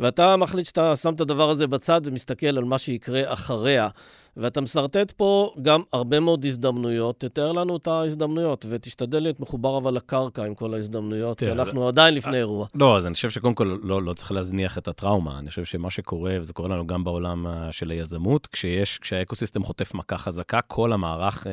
[0.00, 3.88] ואתה מחליט שאתה שם את הדבר הזה בצד ומסתכל על מה שיקרה אחריה.
[4.36, 7.20] ואתה משרטט פה גם הרבה מאוד הזדמנויות.
[7.20, 12.14] תתאר לנו את ההזדמנויות, ותשתדל להיות מחובר אבל לקרקע עם כל ההזדמנויות, כי אנחנו עדיין
[12.14, 12.66] לפני אירוע.
[12.74, 15.38] לא, אז אני חושב שקודם כל לא, לא צריך להזניח את הטראומה.
[15.38, 20.18] אני חושב שמה שקורה, וזה קורה לנו גם בעולם של היזמות, כשיש, כשהאקוסיסטם חוטף מכה
[20.18, 21.52] חזקה, כל המערך אה,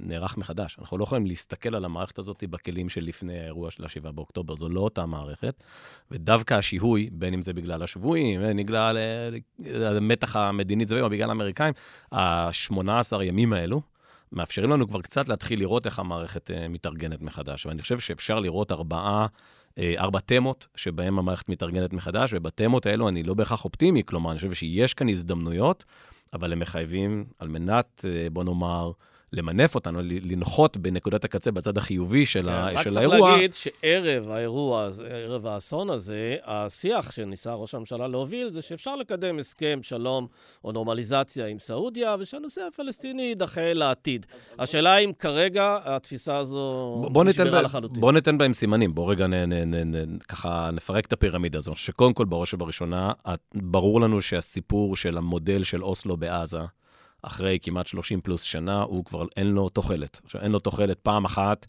[0.00, 0.76] נערך מחדש.
[0.78, 4.68] אנחנו לא יכולים להסתכל על המערכת הזאת בכלים של לפני האירוע של ה-7 באוקטובר, זו
[4.68, 5.62] לא אותה מערכת.
[6.10, 8.98] ודווקא השיהוי, בין אם זה בגלל השבויים, בגלל
[9.96, 11.72] המתח המדיני-צבאי או בגלל האמריקאים,
[12.16, 13.82] ה-18 ימים האלו,
[14.32, 17.66] מאפשרים לנו כבר קצת להתחיל לראות איך המערכת uh, מתארגנת מחדש.
[17.66, 23.22] ואני חושב שאפשר לראות ארבעה, uh, ארבע תמות שבהן המערכת מתארגנת מחדש, ובתמות האלו אני
[23.22, 25.84] לא בהכרח אופטימי, כלומר, אני חושב שיש כאן הזדמנויות,
[26.32, 28.90] אבל הם מחייבים, על מנת, uh, בוא נאמר,
[29.32, 33.16] למנף אותנו, לנחות בנקודת הקצה בצד החיובי של, כן, ה, של האירוע.
[33.16, 38.96] רק צריך להגיד שערב האירוע, ערב האסון הזה, השיח שניסה ראש הממשלה להוביל זה שאפשר
[38.96, 40.26] לקדם הסכם שלום
[40.64, 44.26] או נורמליזציה עם סעודיה, ושהנושא הפלסטיני יידחה לעתיד.
[44.58, 48.00] השאלה אם כרגע התפיסה הזו נשברה לחלוטין.
[48.00, 51.76] בוא ניתן בהם סימנים, בוא רגע נ, נ, נ, נ, ככה נפרק את הפירמידה הזו.
[51.76, 53.12] שקודם כל, בראש ובראשונה,
[53.54, 56.60] ברור לנו שהסיפור של המודל של אוסלו בעזה,
[57.26, 60.20] אחרי כמעט 30 פלוס שנה, הוא כבר אין לו תוחלת.
[60.24, 61.66] עכשיו, אין לו תוחלת פעם אחת,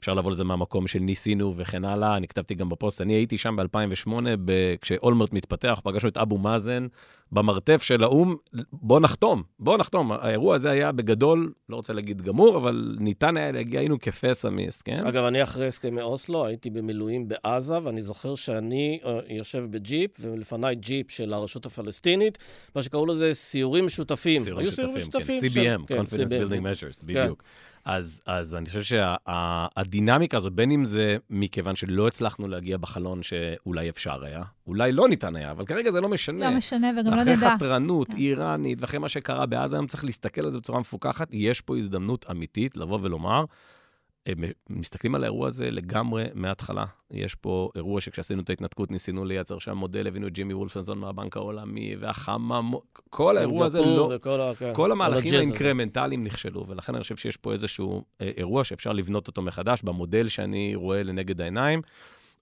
[0.00, 2.16] אפשר לבוא לזה מהמקום של ניסינו וכן הלאה.
[2.16, 4.10] אני כתבתי גם בפוסט, אני הייתי שם ב-2008,
[4.44, 6.86] ב- כשאולמרט מתפתח, פגשנו את אבו מאזן
[7.32, 8.36] במרתף של האו"ם,
[8.72, 10.12] בוא נחתום, בוא נחתום.
[10.12, 15.06] האירוע הזה היה בגדול, לא רוצה להגיד גמור, אבל ניתן היה להגיע, היינו כפסע מהסכם.
[15.06, 20.74] אגב, אני אחרי הסכמי אוסלו, הייתי במילואים בעזה, ואני זוכר שאני אה, יושב בג'יפ, ולפניי
[20.74, 22.38] ג'יפ של הרשות הפלסטינית,
[22.74, 24.40] מה שקראו לזה סיורים משותפים.
[24.42, 25.40] סיורים משותפים.
[25.40, 27.42] כן, CBM, כן, Confidence כן, Building Measures, בדיוק.
[27.84, 33.22] אז, אז אני חושב שהדינמיקה שה, הזאת, בין אם זה מכיוון שלא הצלחנו להגיע בחלון
[33.22, 36.50] שאולי אפשר היה, אולי לא ניתן היה, אבל כרגע זה לא משנה.
[36.50, 37.32] לא משנה, וגם לא נדע.
[37.32, 38.08] אחרי חתרנות.
[38.08, 38.16] כן.
[38.16, 41.28] איראנית, ואחרי מה שקרה בעזה, היום צריך להסתכל על זה בצורה מפוקחת.
[41.30, 43.44] יש פה הזדמנות אמיתית לבוא ולומר,
[44.70, 46.84] מסתכלים על האירוע הזה לגמרי מההתחלה.
[47.10, 51.36] יש פה אירוע שכשעשינו את ההתנתקות ניסינו לייצר שם מודל, הבינו את ג'ימי וולפנזון מהבנק
[51.36, 52.60] העולמי, והחממה,
[53.10, 54.12] כל האירוע הזה לא...
[54.14, 58.92] וכל, כן, כל המהלכים האינקרמנטליים נכשלו, ולכן אני חושב שיש פה איזשהו אה, אירוע שאפשר
[58.92, 61.82] לבנות אותו מחדש במודל שאני רואה לנגד העיניים.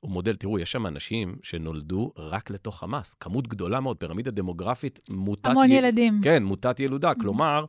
[0.00, 5.00] הוא מודל, תראו, יש שם אנשים שנולדו רק לתוך חמאס, כמות גדולה מאוד, פירמידה דמוגרפית,
[5.08, 5.46] מוטת...
[5.46, 5.74] המון י...
[5.74, 6.20] ילדים.
[6.24, 7.12] כן, מוטת ילודה.
[7.14, 7.64] כלומר,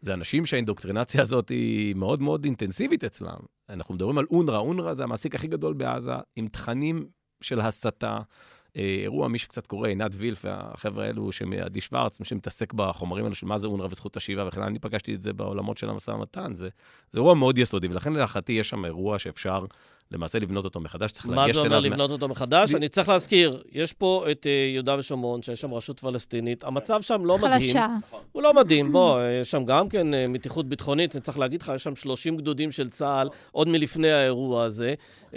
[0.00, 3.38] זה אנשים שהאינדוקטרינציה הזאת היא מאוד מאוד אינטנסיבית אצלם.
[3.68, 7.08] אנחנו מדברים על אונר"א, אונר"א זה המעסיק הכי גדול בעזה, עם תכנים
[7.40, 8.18] של הסתה.
[8.78, 11.30] אה, אירוע, מי שקצת קורא, עינת וילף והחבר'ה האלו,
[11.64, 15.14] עדי שוורץ, מי שמתעסק בחומרים האלו של מה זה אונר"א וזכות השיבה וכן אני פגשתי
[15.14, 16.54] את זה בעולמות של המשא ומתן.
[16.54, 16.68] זה,
[17.10, 19.64] זה אירוע מאוד יסודי, ולכן להערכתי יש שם אירוע שאפשר
[20.10, 21.46] למעשה לבנות אותו מחדש, צריך לגשת אליו...
[21.46, 22.74] מה זה אומר לבנות אותו מחדש?
[22.74, 27.24] אני צריך להזכיר, יש פה את uh, יהודה ושומרון, שיש שם רשות פלסטינית, המצב שם
[27.24, 27.60] לא מדהים.
[27.60, 27.86] חלשה.
[28.32, 31.72] הוא לא מדהים, בוא, יש שם גם כן אה, מתיחות ביטחונית, אני צריך להגיד לך,
[31.74, 34.94] יש שם 30 גדודים של צה"ל, עוד מלפני האירוע הזה.
[35.30, 35.34] אה,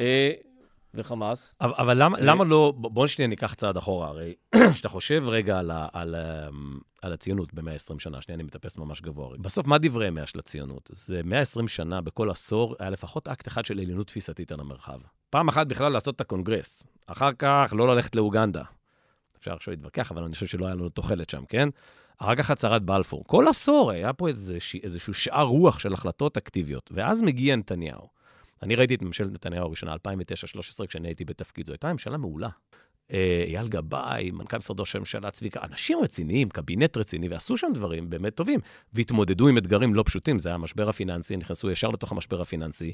[0.94, 1.56] וחמאס.
[1.62, 4.34] אבל, אבל למה, למה לא, בוא שניה ניקח צעד אחורה, הרי
[4.74, 9.02] כשאתה חושב רגע על, ה, על, אמ, על הציונות ב-120 שנה, שנייה אני מטפס ממש
[9.02, 10.90] גבוה, בסוף מה דברי ימיה של הציונות?
[10.94, 15.00] זה 120 שנה, בכל עשור, היה לפחות אקט אחד של עליונות תפיסתית על המרחב.
[15.30, 18.64] פעם אחת בכלל לעשות את הקונגרס, אחר כך לא ללכת לאוגנדה.
[19.40, 21.70] אפשר עכשיו להתווכח, אבל אני חושב שלא היה לנו תוחלת שם, כן?
[22.18, 23.24] אחר כך הצהרת בלפור.
[23.28, 28.08] כל עשור היה פה איזוש, איזשהו שאר רוח של החלטות אקטיביות, ואז מגיע נתניהו.
[28.64, 31.66] אני ראיתי את ממשלת נתניהו הראשונה, 2009-2013, כשאני הייתי בתפקיד.
[31.66, 32.50] זו הייתה ממשלה מעולה.
[33.14, 38.10] אה, אייל גבאי, מנכ"ל משרד ראש הממשלה, צביקה, אנשים רציניים, קבינט רציני, ועשו שם דברים
[38.10, 38.60] באמת טובים,
[38.94, 40.40] והתמודדו עם אתגרים לא פשוטים.
[40.40, 42.94] זה היה המשבר הפיננסי, נכנסו ישר לתוך המשבר הפיננסי.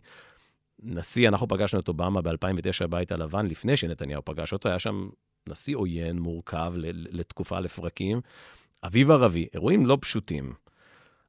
[0.84, 5.10] נשיא, אנחנו פגשנו את אובמה ב-2009 בבית הלבן, לפני שנתניהו פגש אותו, היה שם
[5.49, 8.21] נשיא עוין, מורכב, לתקופה, לפרקים.
[8.84, 10.53] אביב ערבי, אירועים לא פשוטים.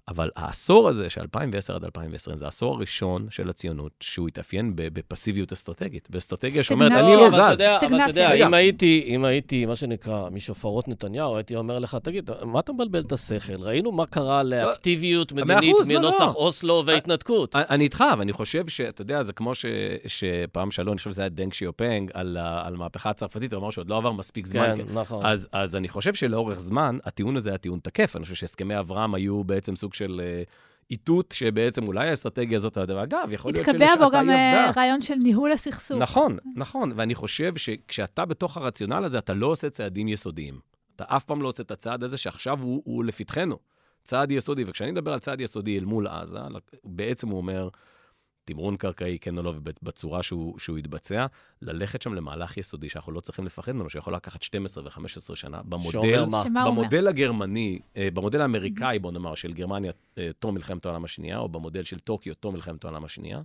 [0.09, 5.53] אבל העשור הזה, של 2010 עד 2020, זה העשור הראשון של הציונות, שהוא התאפיין בפסיביות
[5.53, 7.37] אסטרטגית, באסטרטגיה שאומרת, אני לא זז.
[7.37, 12.31] אבל אתה יודע, אם הייתי, אם הייתי, מה שנקרא, משופרות נתניהו, הייתי אומר לך, תגיד,
[12.43, 13.63] מה אתה מבלבל את השכל?
[13.63, 15.99] ראינו מה קרה לא, לאקטיביות מדינית לא, לא.
[15.99, 17.57] מנוסח אוסלו וההתנתקות.
[17.57, 19.53] אני איתך, ואני חושב שאתה יודע, זה כמו
[20.07, 23.97] שפעם שאלו, אני חושב שזה היה דנג שיופנג, על המהפכה הצרפתית, הוא אמר שעוד לא
[23.97, 24.77] עבר מספיק זמן.
[24.77, 25.27] כן, נכון.
[25.53, 28.17] אז אני חושב שלאורך זמן, הטיעון הזה היה טיעון תקף.
[28.17, 30.43] אני חושב שהסכמי אברהם היו בעצם סוג של אה,
[30.91, 34.05] איתות שבעצם אולי האסטרטגיה הזאת, ואגב, יכול להיות שלשעתה היא עבדה.
[34.05, 35.99] התקבע בו גם אה, רעיון של ניהול הסכסוך.
[35.99, 40.61] נכון, נכון, ואני חושב שכשאתה בתוך הרציונל הזה, אתה לא עושה צעדים יסודיים.
[40.97, 43.59] אתה אף פעם לא עושה את הצעד הזה שעכשיו הוא, הוא לפתחנו.
[44.03, 46.39] צעד יסודי, וכשאני מדבר על צעד יסודי אל מול עזה,
[46.85, 47.69] בעצם הוא אומר,
[48.49, 51.27] תמרון קרקעי, כן או לא, בצורה שהוא, שהוא יתבצע,
[51.63, 55.61] ללכת שם למהלך יסודי שאנחנו לא צריכים לפחד ממנו, שיכול לקחת 12 ו-15 שנה.
[55.65, 56.25] במודל,
[56.67, 61.49] במודל הגרמני, אה, במודל האמריקאי, בוא נאמר, של גרמניה, אה, תום מלחמת העולם השנייה, או
[61.49, 63.41] במודל של טוקיו, תום מלחמת העולם השנייה,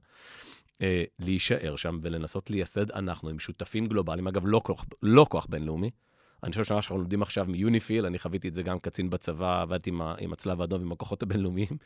[0.82, 5.89] אה, להישאר שם ולנסות לייסד אנחנו עם שותפים גלובליים, אגב, לא כוח, לא כוח בינלאומי.
[6.44, 9.89] אני חושב שמה שאנחנו לומדים עכשיו מיוניפיל, אני חוויתי את זה גם קצין בצבא, עבדתי
[9.89, 11.78] עם, עם הצלב האדום ועם הכוחות הבינלאומיים,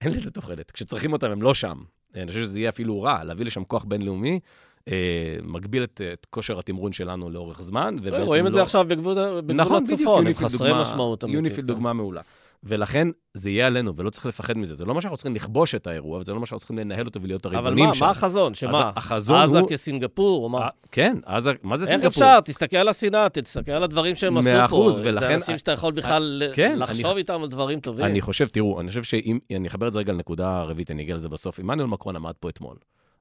[0.00, 0.70] אין לזה תוחלת.
[0.70, 1.82] כשצריכים אותם, הם לא שם.
[2.14, 4.40] אני חושב שזה יהיה אפילו רע, להביא לשם כוח בינלאומי,
[4.88, 8.24] אה, מגביל את, את כושר התמרון שלנו לאורך זמן, ובעצם לא...
[8.24, 11.36] רואים את זה עכשיו בגבול, בגבול נכון, הצפון, הם חסרי משמעות אמיתית.
[11.36, 11.66] יוניפיל כן.
[11.66, 12.20] דוגמה מעולה.
[12.62, 14.74] ולכן זה יהיה עלינו, ולא צריך לפחד מזה.
[14.74, 17.22] זה לא מה שאנחנו צריכים לכבוש את האירוע, וזה לא מה שאנחנו צריכים לנהל אותו
[17.22, 17.90] ולהיות הריבונים שם.
[17.90, 18.54] אבל מה, מה החזון?
[18.54, 18.90] שמה?
[18.96, 19.68] החזון עזה הוא...
[19.68, 20.60] כסינגפור, או מה?
[20.60, 22.06] אה, כן, עזה, מה זה סינגפור?
[22.06, 22.40] איך אפשר?
[22.40, 24.54] תסתכל על השנאה, תסתכל על הדברים שהם עשו פה.
[24.56, 25.26] מאה אחוז, ולכן...
[25.26, 27.16] זה אנשים שאתה יכול בכלל כן, לחשוב.
[27.16, 28.04] איתם על דברים טובים.
[28.04, 31.14] אני חושב, תראו, אני חושב שאם, אני אחבר את זה רגע לנקודה רביעית, אני אגיע
[31.14, 31.58] לזה בסוף.
[31.58, 32.76] עמנואל מקרון עמד פה אתמול,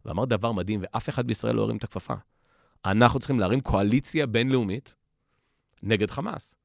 [0.05, 2.13] ואמר דבר מדהים, ואף אחד בישראל לא הרים את הכפפה.
[2.85, 4.93] אנחנו צריכים להרים קואליציה בינלאומית
[5.83, 6.55] נגד חמאס.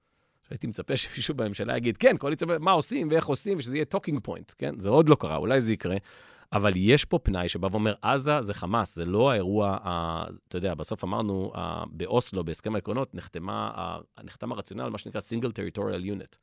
[0.50, 4.52] הייתי מצפה שמישהו בממשלה יגיד, כן, קואליציה, מה עושים ואיך עושים, ושזה יהיה talking point,
[4.58, 4.80] כן?
[4.80, 5.96] זה עוד לא קרה, אולי זה יקרה.
[6.52, 10.74] אבל יש פה פנאי שבא ואומר, עזה זה חמאס, זה לא האירוע, ה, אתה יודע,
[10.74, 16.36] בסוף אמרנו, ה, באוסלו, בהסכם העקרונות, נחתמה, ה, נחתם הרציונל, מה שנקרא Single Territorial Unit,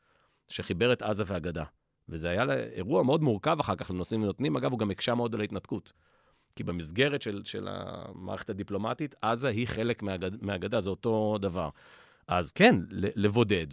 [0.47, 1.63] שחיבר את עזה והגדה.
[2.09, 4.57] וזה היה אירוע מאוד מורכב אחר כך לנושאים ונותנים.
[4.57, 5.93] אגב, הוא גם הקשה מאוד על ההתנתקות.
[6.55, 11.69] כי במסגרת של, של המערכת הדיפלומטית, עזה היא חלק מהגד, מהגדה, זה אותו דבר.
[12.27, 13.67] אז כן, לבודד,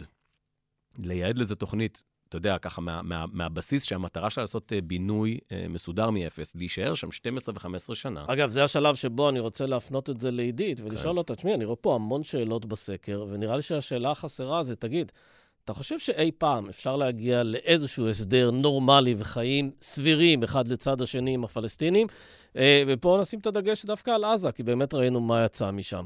[0.97, 5.65] לייעד לזה תוכנית, אתה יודע, ככה מה, מה, מהבסיס שהמטרה שלה לעשות אה, בינוי אה,
[5.69, 8.25] מסודר מאפס, להישאר שם 12 ו-15 שנה.
[8.27, 11.17] אגב, זה השלב שבו אני רוצה להפנות את זה לעידית ולשאול כן.
[11.17, 15.11] אותה, תשמעי, אני רואה פה המון שאלות בסקר, ונראה לי שהשאלה החסרה זה, תגיד,
[15.65, 21.43] אתה חושב שאי פעם אפשר להגיע לאיזשהו הסדר נורמלי וחיים סבירים אחד לצד השני עם
[21.43, 22.07] הפלסטינים?
[22.57, 26.05] אה, ופה נשים את הדגש דווקא על עזה, כי באמת ראינו מה יצא משם.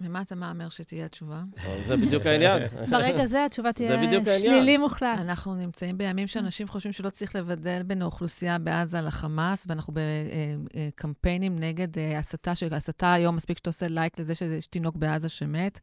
[0.00, 1.42] ומה אתה מהמר שתהיה התשובה?
[1.82, 2.62] זה בדיוק העניין.
[2.90, 4.22] ברגע זה התשובה תהיה.
[4.38, 5.18] שלילי מוחלט.
[5.18, 11.98] אנחנו נמצאים בימים שאנשים חושבים שלא צריך לבדל בין האוכלוסייה בעזה לחמאס, ואנחנו בקמפיינים נגד
[11.98, 15.80] אה, הסתה, שהסתה היום, מספיק שאתה עושה לייק לזה שיש תינוק בעזה שמת.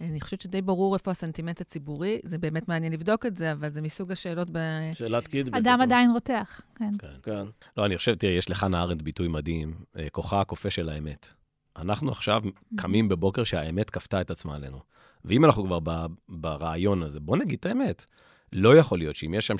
[0.00, 3.82] אני חושבת שדי ברור איפה הסנטימנט הציבורי, זה באמת מעניין לבדוק את זה, אבל זה
[3.82, 4.58] מסוג השאלות ב...
[4.92, 5.56] שאלת קיטבג.
[5.56, 6.94] אדם עדיין רותח, כן.
[7.22, 7.44] כן.
[7.76, 11.37] לא, אני חושב, תראה, יש לחנה ארנדט ביטוי מדהים, אה, כוחה הכופה של האמת.
[11.78, 12.42] אנחנו עכשיו
[12.76, 14.80] קמים בבוקר שהאמת כפתה את עצמה עלינו.
[15.24, 18.06] ואם אנחנו כבר ב- ברעיון הזה, בוא נגיד את האמת.
[18.52, 19.56] לא יכול להיות שאם יש שם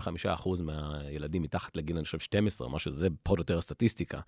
[0.00, 4.20] 60-65 אחוז מהילדים מתחת לגיל, אני חושב, 12, משהו, זה פחות או יותר הסטטיסטיקה.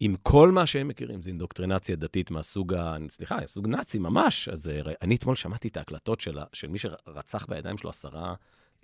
[0.00, 2.96] עם כל מה שהם מכירים, זו אינדוקטרינציה דתית מהסוג, ה...
[3.08, 4.48] סליחה, סוג נאצי ממש.
[4.48, 8.34] אז אה, אני אתמול שמעתי את ההקלטות של, ה- של מי שרצח בידיים שלו עשרה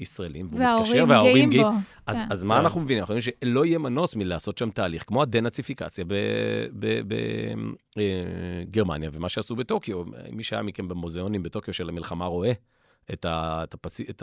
[0.01, 1.71] ישראלים, והוא מתקשר, וההורים גאים בו.
[2.07, 2.27] אז, כן.
[2.31, 2.61] אז מה כן.
[2.61, 3.01] אנחנו מבינים?
[3.01, 6.05] אנחנו מבינים שלא יהיה מנוס מלעשות שם תהליך, כמו הדנאציפיקציה
[7.97, 10.03] בגרמניה, ומה שעשו בטוקיו.
[10.33, 12.53] מי שהיה מכם במוזיאונים בטוקיו של המלחמה רואה
[13.13, 14.23] את, ה, את, הפצ, את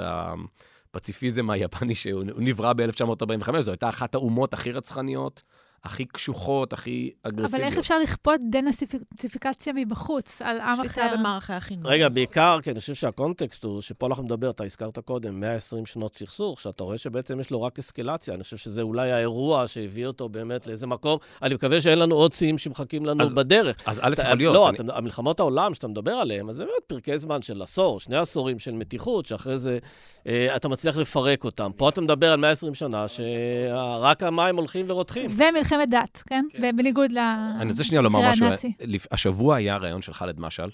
[0.93, 5.43] הפציפיזם היפני שהוא נברא ב-1945, זו הייתה אחת האומות הכי רצחניות,
[5.85, 7.53] הכי קשוחות, הכי אגרסיביות.
[7.53, 11.15] אבל איך אפשר לכפות דנאציפיקציה מבחוץ על עם שליטה אחר?
[11.17, 11.85] במערכי החינוך.
[11.91, 16.15] רגע, בעיקר, כי אני חושב שהקונטקסט הוא, שפה אנחנו נדבר, אתה הזכרת קודם, 120 שנות
[16.17, 18.33] סכסוך, שאתה רואה שבעצם יש לו רק אסקלציה.
[18.33, 21.17] אני חושב שזה אולי האירוע שהביא אותו באמת לאיזה מקום.
[21.41, 23.77] אני מקווה שאין לנו עוד שיאים שמחכים לנו אז- בדרך.
[23.85, 24.55] אז א', יכול להיות.
[24.55, 28.17] לא, אני- המלחמות העולם שאתה מדבר עליהן, אז זה באמת פרקי זמן של עשור, שני
[28.17, 29.79] עשורים של מתיחות, שאחרי זה
[30.27, 31.71] אה, אתה מצליח לפרק אותם.
[31.77, 35.31] פה אתה מדבר על 120 שנה, שרק המים הולכים ורותחים.
[35.37, 36.45] ומלחמת דת, כן?
[36.75, 37.17] בניגוד ל...
[37.61, 38.45] אני רוצה שנייה לומר משהו.
[38.81, 40.71] לפ- השבוע היה ראיון של ח'אלד משעל,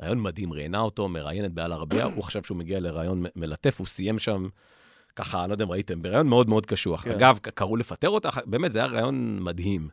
[0.00, 3.86] ראיון מדהים, ראיינה אותו, מראיינת בעל הרביע, הוא חשב שהוא מגיע לראיון מ- מלטף, הוא
[3.86, 4.48] סיים שם,
[5.16, 7.04] ככה, לא יודע אם ראיתם, בראיון מאוד מאוד קשוח.
[7.04, 7.10] כן.
[7.10, 9.88] אגב, קראו לפטר אותה, באמת, זה היה ראיון מדהים.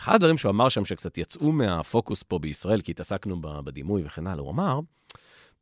[0.00, 4.42] אחד הדברים שהוא אמר שם, שקצת יצאו מהפוקוס פה בישראל, כי התעסקנו בדימוי וכן הלאה,
[4.42, 4.80] הוא אמר,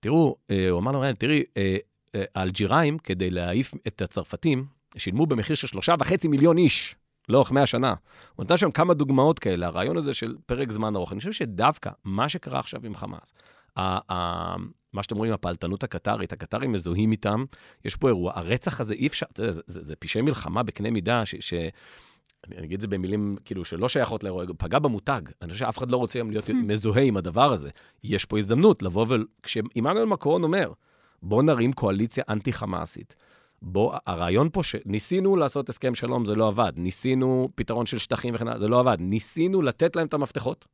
[0.01, 1.77] תראו, אה, הוא אמר למראיין, תראי, אה,
[2.15, 4.65] אה, האלג'יראים, כדי להעיף את הצרפתים,
[4.97, 6.97] שילמו במחיר של שלושה וחצי מיליון איש.
[7.29, 7.95] לאורך 100 שנה.
[8.37, 11.13] הוא נתן שם כמה דוגמאות כאלה, הרעיון הזה של פרק זמן ארוך.
[11.13, 13.35] אני חושב שדווקא מה שקרה עכשיו עם חמאס,
[14.93, 17.45] מה שאתם רואים, הפעלתנות הקטרית, הקטרים מזוהים איתם,
[17.85, 20.91] יש פה אירוע, הרצח הזה אי אפשר, אתה יודע, זה, זה, זה פשעי מלחמה בקנה
[20.91, 21.35] מידה, ש...
[21.41, 21.55] ש
[22.47, 25.21] אני אגיד את זה במילים כאילו שלא שייכות לאירוע, פגע במותג.
[25.43, 27.71] אני חושב שאף אחד לא רוצה היום להיות מזוהה עם הדבר הזה.
[28.05, 29.15] יש פה הזדמנות לבוא ו...
[29.43, 30.73] כשעמנואל מקרון אומר,
[31.23, 33.17] בוא נרים קואליציה אנטי-חמאסית.
[33.69, 36.73] בוא, הרעיון פה שניסינו לעשות הסכם שלום, זה לא עבד.
[36.77, 38.97] ניסינו פתרון של שטחים וכן הלאה, זה לא עבד.
[39.01, 40.67] ניסינו לתת להם את המפתחות,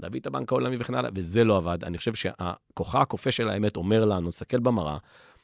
[0.00, 1.84] להביא את הבנק העולמי וכן הלאה, וזה לא עבד.
[1.84, 4.96] אני חושב שהכוחה הכופה של האמת אומר לנו, נסתכל במראה,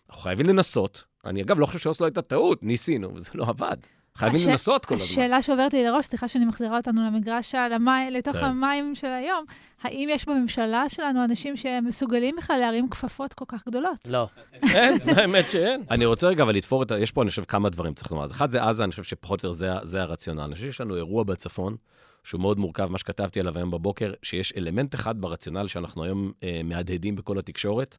[0.09, 1.05] אנחנו חייבים לנסות.
[1.25, 3.77] אני אגב לא חושב שאוסלו הייתה טעות, ניסינו, וזה לא עבד.
[4.18, 5.07] חייבים הש- לנסות כל הזמן.
[5.07, 8.44] השאלה שעוברת לי לראש, סליחה שאני מחזירה אותנו למגרש, על המים, לתוך כן.
[8.44, 9.44] המים של היום,
[9.83, 13.98] האם יש בממשלה שלנו אנשים שמסוגלים בכלל להרים כפפות כל כך גדולות?
[14.09, 14.29] לא.
[14.74, 15.83] אין, האמת שאין.
[15.90, 16.98] אני רוצה רגע אבל לתפור את ה...
[16.98, 18.24] יש פה, אני חושב, כמה דברים צריך לומר.
[18.24, 20.40] אז אחד זה עזה, אני חושב שפחות או יותר זה, זה הרציונל.
[20.40, 21.77] אני חושב שיש לנו אירוע בצפון,
[22.24, 26.61] שהוא מאוד מורכב, מה שכתבתי עליו היום בבוקר, שיש אלמנט אחד ברציונל שאנחנו היום אה,
[26.64, 27.96] מהדהדים בכל התקשורת,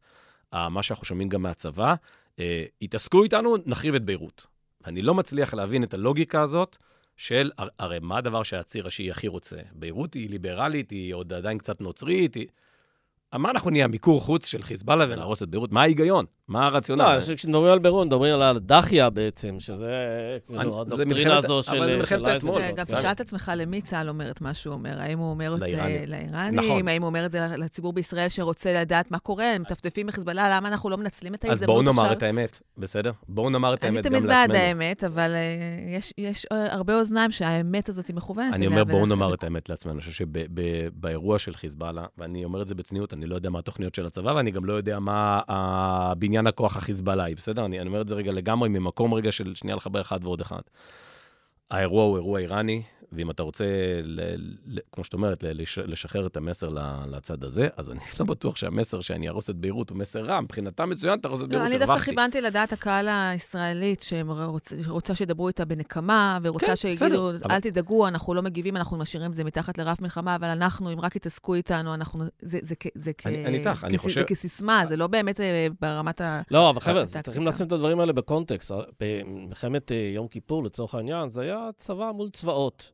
[0.54, 1.96] אה, מה שאנחנו שומעים גם מהצבא,
[2.40, 4.55] אה, התעסקו איתנו, נחריב את ביירות.
[4.88, 6.78] אני לא מצליח להבין את הלוגיקה הזאת
[7.18, 9.58] של, הר- הרי מה הדבר שהציר השיעי הכי רוצה?
[9.74, 12.48] ביירות היא ליברלית, היא עוד עדיין קצת נוצרית, היא...
[13.34, 15.72] מה אנחנו נהיה, מיקור חוץ של חיזבאללה ונהרוס את ביירות?
[15.72, 16.26] מה ההיגיון?
[16.48, 17.04] מה הרציונל?
[17.04, 19.86] לא, אני חושב שכשמדברים על בירון, מדברים על הדחיה בעצם, שזה
[20.50, 22.28] אני- כאילו זה הדוקטרינה הזו אבל של זה מלחמת.
[22.28, 22.76] אייזנברג.
[22.76, 22.84] גם.
[22.84, 25.00] תשאל את עצמך למי צה"ל אומר את מה שהוא אומר.
[25.02, 25.66] האם הוא אומר את זה
[26.08, 26.60] לאיראנים.
[26.60, 26.88] נכון.
[26.88, 29.46] האם הוא אומר את זה לציבור בישראל שרוצה לדעת מה קורה?
[29.52, 32.04] הם מטפטפים בחיזבאללה, למה אנחנו לא מנצלים את אז ההזדמנות בואו עכשיו?
[32.04, 33.12] נאמר את האמת, בסדר?
[33.30, 34.48] בואו נאמר את אני האמת גם תמיד לעצמנו.
[34.54, 35.42] בעד האמת, אבל אה,
[35.98, 38.68] יש- יש אה, הרבה אוזניים שהאמת הזאת היא מכוונת אני.
[38.68, 39.94] אומר, בואו נאמר את האמת לעצמנו.
[39.94, 43.96] אני חושב שבאירוע של חיזבאללה, ואני אומר את זה בצניעות, אני לא יודע מה התוכניות
[43.96, 47.66] של הצבא, ואני גם לא יודע מה הבניין הכוח החיזבאללהי, בסדר?
[47.66, 50.62] אני אני אומר את זה רגע לגמרי ממקום רגע של שנייה לחבר אחד ועוד אחד.
[51.72, 52.82] האירוע הוא אירוע איראני,
[53.16, 53.64] ואם אתה רוצה,
[54.04, 54.20] ל,
[54.68, 56.70] ל, כמו שאת אומרת, ל- לש, לשחרר את המסר
[57.08, 60.42] לצד הזה, אז אני לא בטוח שהמסר שאני אהרוס את ביירות הוא מסר רע.
[60.42, 62.12] מבחינתם מצוין, תהרוס את לא, ביירות, אני דווקא הרווחתי.
[62.12, 64.02] כיוונתי לדעת הקהל הישראלית,
[64.84, 68.98] שרוצה שידברו איתה בנקמה, ורוצה כן, שיגידו, בסדר, אל אבל- תדאגו, אנחנו לא מגיבים, אנחנו
[68.98, 72.24] משאירים את זה מתחת לרף מלחמה, אבל אנחנו, אם רק יתעסקו איתנו, אנחנו...
[72.42, 73.12] זה- זה זה
[74.08, 76.42] זה כסיסמה, זה לא באמת אה, ברמת ה...
[76.52, 77.06] לא, אבל חבר'ה.
[77.06, 78.72] צריכים לשים את הדברים האלה בקונטקסט.
[79.00, 82.92] במלחמת אה, יום כיפור, לצורך העניין, זה היה צבא מול צבאות.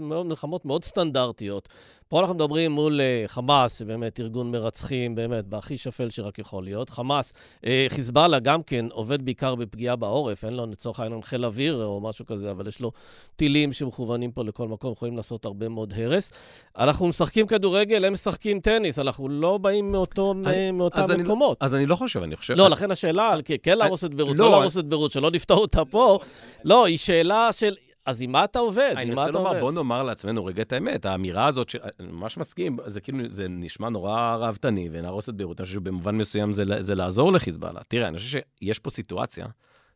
[0.00, 1.68] מאוד מלחמות מאוד סטנדרטיות.
[2.08, 6.90] פה אנחנו מדברים מול uh, חמאס, שבאמת ארגון מרצחים, באמת, בהכי שפל שרק יכול להיות.
[6.90, 11.82] חמאס, uh, חיזבאללה גם כן עובד בעיקר בפגיעה בעורף, אין לו לצורך העניין חיל אוויר
[11.84, 12.90] או משהו כזה, אבל יש לו
[13.36, 16.32] טילים שמכוונים פה לכל מקום, יכולים לעשות הרבה מאוד הרס.
[16.78, 21.58] אנחנו משחקים כדורגל, הם משחקים טניס, אנחנו לא באים מאותו, אני, מאותם אז מקומות.
[21.60, 22.54] אני, אז אני לא חושב, אני חושב...
[22.54, 22.70] לא.
[22.70, 25.84] לכן השאלה על כן להרוס את ביירות, לא, לא להרוס את ביירות, שלא נפתור אותה
[25.84, 26.18] פה,
[26.64, 27.74] לא, היא שאלה של...
[28.10, 28.94] אז עם מה אתה עובד?
[29.02, 29.60] עם מה אתה לומר, עובד?
[29.60, 31.06] בוא נאמר לעצמנו רגע את האמת.
[31.06, 31.74] האמירה הזאת.
[32.00, 35.60] אני ממש מסכים, זה כאילו, זה נשמע נורא ראוותני, ונהרוס את ביירות.
[35.60, 37.80] אני חושב שבמובן מסוים זה, זה לעזור לחיזבאללה.
[37.88, 39.46] תראה, אני חושב שיש פה סיטואציה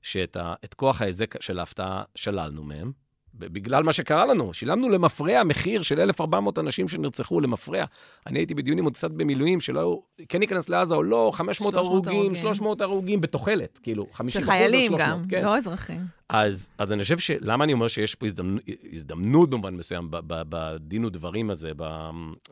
[0.03, 0.55] שאת ה...
[0.77, 2.93] כוח ההיזק של ההפתעה שללנו מהם,
[3.39, 4.55] בגלל מה שקרה לנו.
[4.55, 7.85] שילמנו למפרע מחיר של 1,400 אנשים שנרצחו למפרע.
[8.27, 9.97] אני הייתי בדיונים עוד קצת במילואים, שלא היו,
[10.29, 14.71] כן ניכנס לעזה או לא, 500 הרוגים, 300 הרוגים בתוחלת, כאילו, 50 אחוז או 300.
[14.71, 15.45] שחיילים גם, כן.
[15.45, 16.01] לא אזרחים.
[16.29, 17.31] אז, אז אני חושב ש...
[17.41, 18.63] למה אני אומר שיש פה הזדמנות,
[18.93, 21.73] הזדמנות במובן מסוים בדין ודברים הזה,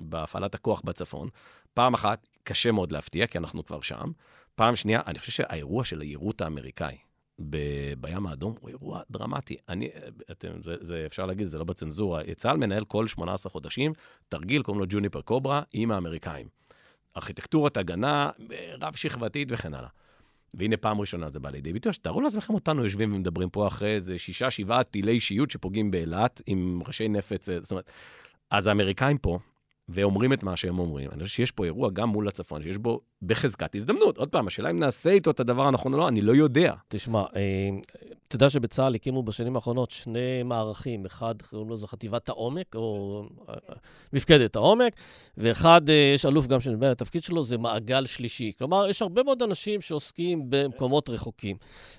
[0.01, 1.28] בהפעלת הכוח בצפון?
[1.74, 4.11] פעם אחת, קשה מאוד להפתיע, כי אנחנו כבר שם.
[4.55, 6.97] פעם שנייה, אני חושב שהאירוע של היירוט האמריקאי,
[7.39, 9.57] ב- בים האדום הוא אירוע דרמטי.
[9.68, 9.89] אני,
[10.30, 12.22] אתם, זה, זה אפשר להגיד, זה לא בצנזורה.
[12.37, 13.93] צה"ל מנהל כל 18 חודשים
[14.28, 16.47] תרגיל, קוראים לו ג'וניפר קוברה, עם האמריקאים.
[17.16, 18.30] ארכיטקטורת הגנה
[18.80, 19.89] רב-שכבתית וכן הלאה.
[20.55, 21.93] והנה פעם ראשונה זה בא לידי ביטוי.
[22.03, 26.83] תארו לעצמכם אותנו יושבים ומדברים פה אחרי איזה שישה, שבעה טילי אישיות שפוגעים באילת עם
[26.87, 27.49] ראשי נפץ.
[27.62, 27.91] זאת אומרת,
[28.51, 29.39] אז האמריקאים פה,
[29.89, 31.11] ואומרים את מה שהם אומרים.
[31.11, 34.18] אני חושב שיש פה אירוע גם מול הצפון, שיש בו בחזקת הזדמנות.
[34.18, 36.75] עוד פעם, השאלה אם נעשה איתו את הדבר הנכון או לא, אני לא יודע.
[36.89, 37.68] תשמע, אה,
[38.29, 43.23] אתה יודע שבצה"ל הקימו בשנים האחרונות שני מערכים, אחד קוראים לו זה חטיבת העומק, או
[43.49, 43.55] אה,
[44.12, 44.93] מפקדת העומק,
[45.37, 48.53] ואחד, אה, יש אלוף גם שנדמה על התפקיד שלו, זה מעגל שלישי.
[48.59, 51.57] כלומר, יש הרבה מאוד אנשים שעוסקים במקומות רחוקים.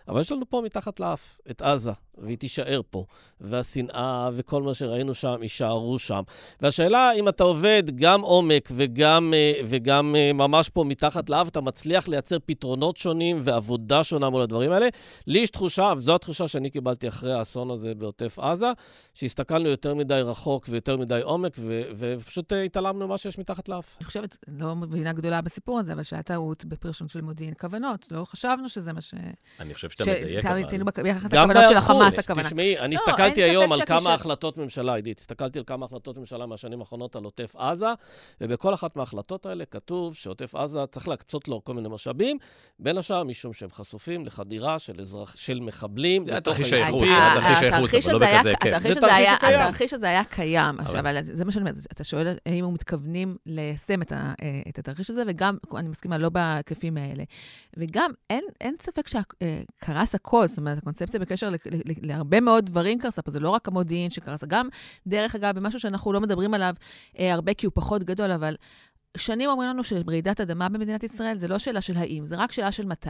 [0.07, 3.05] אבל יש לנו פה מתחת לאף את עזה, והיא תישאר פה.
[3.41, 6.21] והשנאה וכל מה שראינו שם, יישארו שם.
[6.61, 9.33] והשאלה אם אתה עובד גם עומק וגם,
[9.65, 11.12] וגם ממש פה מתחת...
[11.13, 14.87] מתחת לאף, אתה מצליח לייצר פתרונות שונים ועבודה שונה מול הדברים האלה.
[15.27, 18.71] לי יש תחושה, וזו התחושה שאני קיבלתי אחרי האסון הזה בעוטף עזה,
[19.13, 23.97] שהסתכלנו יותר מדי רחוק ויותר מדי עומק, ו- ופשוט התעלמנו ממה שיש מתחת לאף.
[23.99, 28.05] אני חושבת, לא מבינה גדולה בסיפור הזה, אבל שהיה טעות בפרשנות של מודיעין כוונות.
[28.11, 29.13] לא חשבנו שזה מה ש...
[29.59, 30.63] אני חושב שאתה מדייק, אבל...
[31.03, 32.47] ביחס לכוונות של החמאס, הכוונה.
[32.47, 36.45] תשמעי, אני לא, הסתכלתי היום על כמה החלטות ממשלה, עידית, הסתכלתי על כמה החלטות ממשלה
[36.45, 37.87] מהשנים האחרונות על עוטף עזה,
[38.41, 42.37] ובכל אחת מההחלטות האלה כתוב שעוטף עזה צריך להקצות לו כל מיני משאבים,
[42.79, 46.57] בין השאר משום שהם חסופים לחדירה של, אזרח, של מחבלים לתוך.
[46.57, 48.63] זה תרחיש הייחוס, אבל לא בכזה היקף.
[48.89, 49.59] זה תרחיש שקיים.
[49.59, 50.79] התרחיש הזה היה קיים.
[50.79, 54.01] אבל זה מה שאני אומרת, אתה שואל האם הוא מתכוונים ליישם
[54.69, 57.23] את התרחיש הזה, וגם, אני מסכימה, לא בהיקפים האלה.
[57.77, 58.11] וגם,
[58.61, 61.49] אין ספק שקרס הכל, זאת אומרת, הקונספציה בקשר
[62.01, 64.69] להרבה מאוד דברים קרסה פה, זה לא רק המודיעין שקרס, גם,
[65.07, 66.73] דרך אגב, במשהו שאנחנו לא מדברים עליו
[67.19, 68.55] הרבה כי הוא פחות גדול, אבל
[69.17, 72.71] שנים אומרים לנו שרעידת אדמה במדינת ישראל זה לא שאלה של האם, זה רק שאלה
[72.71, 73.09] של מתי.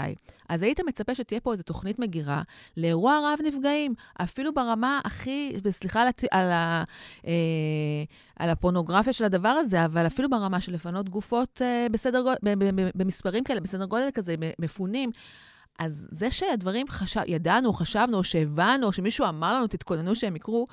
[0.50, 2.42] אז היית מצפה שתהיה פה איזו תוכנית מגירה
[2.78, 6.24] לאירוע רב נפגעים, אפילו ברמה הכי, וסליחה על, הת...
[6.32, 6.84] על, ה...
[7.28, 7.32] אה,
[8.40, 12.26] על הפורנוגרפיה של הדבר הזה, אבל אפילו ברמה של לפנות גופות אה, בסדר,
[12.96, 15.12] במספרים כאלה, בסדר גודל כזה, מפונים.
[15.80, 20.66] אז זה שהדברים חשב, ידענו, חשבנו, שהבנו, שמישהו אמר לנו, תתכוננו שהם יקרו,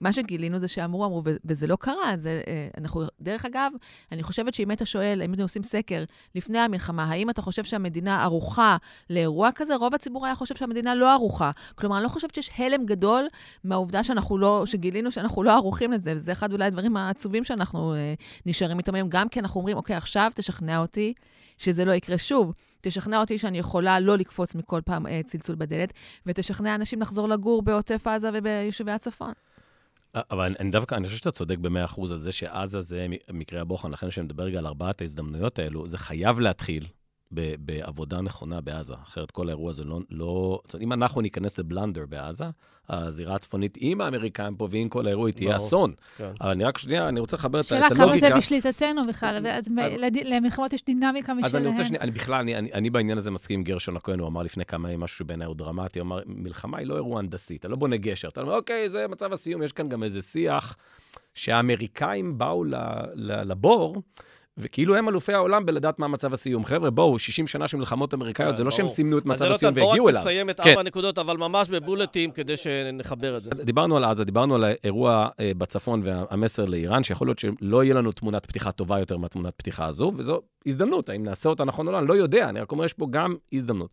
[0.00, 2.16] מה שגילינו זה שאמרו, אמרו, וזה לא קרה.
[2.16, 3.72] זה, אה, אנחנו, דרך אגב,
[4.12, 8.22] אני חושבת שאם היית שואל, אם היינו עושים סקר לפני המלחמה, האם אתה חושב שהמדינה
[8.22, 8.76] ערוכה
[9.10, 11.50] לאירוע כזה, רוב הציבור היה חושב שהמדינה לא ערוכה.
[11.74, 13.26] כלומר, אני לא חושבת שיש הלם גדול
[13.64, 18.14] מהעובדה שאנחנו לא, שגילינו שאנחנו לא ערוכים לזה, וזה אחד אולי הדברים העצובים שאנחנו אה,
[18.46, 21.14] נשארים איתם היום, גם כי אנחנו אומרים, אוקיי, עכשיו תשכנע אותי
[21.58, 22.52] שזה לא יקרה שוב.
[22.84, 25.92] תשכנע אותי שאני יכולה לא לקפוץ מכל פעם אה, צלצול בדלת,
[26.26, 29.32] ותשכנע אנשים לחזור לגור בעוטף עזה וביישובי הצפון.
[30.14, 33.90] אבל אני דווקא, אני חושב שאתה צודק במאה אחוז על זה שעזה זה מקרה הבוחן,
[33.90, 36.86] לכן כשאני מדבר רגע על ארבעת ההזדמנויות האלו, זה חייב להתחיל
[37.58, 40.00] בעבודה נכונה בעזה, אחרת כל האירוע הזה לא...
[40.10, 42.44] לא זאת אומרת, אם אנחנו ניכנס לבלנדר בעזה,
[42.88, 45.92] הזירה הצפונית עם האמריקאים פה ועם כל האירוע, היא תהיה אסון.
[46.16, 46.30] כן.
[46.40, 47.96] אבל אני רק שנייה, אני רוצה לחבר את הלוגיקה.
[47.96, 49.46] שאלה כמה זה בשליטתנו בכלל,
[50.24, 51.44] למלחמות יש דינמיקה משלהן.
[51.44, 54.18] אז אני רוצה שנייה, אני בכלל, אני, אני, אני בעניין הזה מסכים עם גרשון הכהן,
[54.18, 57.18] הוא אמר לפני כמה ימים משהו שבעיניי הוא דרמטי, הוא אמר, מלחמה היא לא אירוע
[57.18, 60.22] הנדסי, אתה לא בונה גשר, אתה אומר, אוקיי, זה מצב הסיום, יש כאן גם איזה
[60.22, 60.76] שיח
[61.34, 62.64] שהאמריקאים באו
[63.16, 64.02] לבור,
[64.58, 66.64] וכאילו הם אלופי העולם בלדעת מה מצב הסיום.
[66.64, 70.08] חבר'ה, בואו, 60 שנה של מלחמות אמריקאיות, זה לא שהם סימנו את מצב הסיום והגיעו
[70.08, 70.18] אליו.
[70.18, 73.50] אז תסיים את ארבע הנקודות, אבל ממש בבולטים, כדי שנחבר את זה.
[73.50, 78.12] דיברנו על עזה, דיברנו על האירוע אה, בצפון והמסר לאיראן, שיכול להיות שלא יהיה לנו
[78.12, 81.98] תמונת פתיחה טובה יותר מהתמונת פתיחה הזו, וזו הזדמנות, האם נעשה אותה נכון או לא,
[81.98, 83.90] אני לא יודע, אני רק אומר, יש פה גם הזדמנות.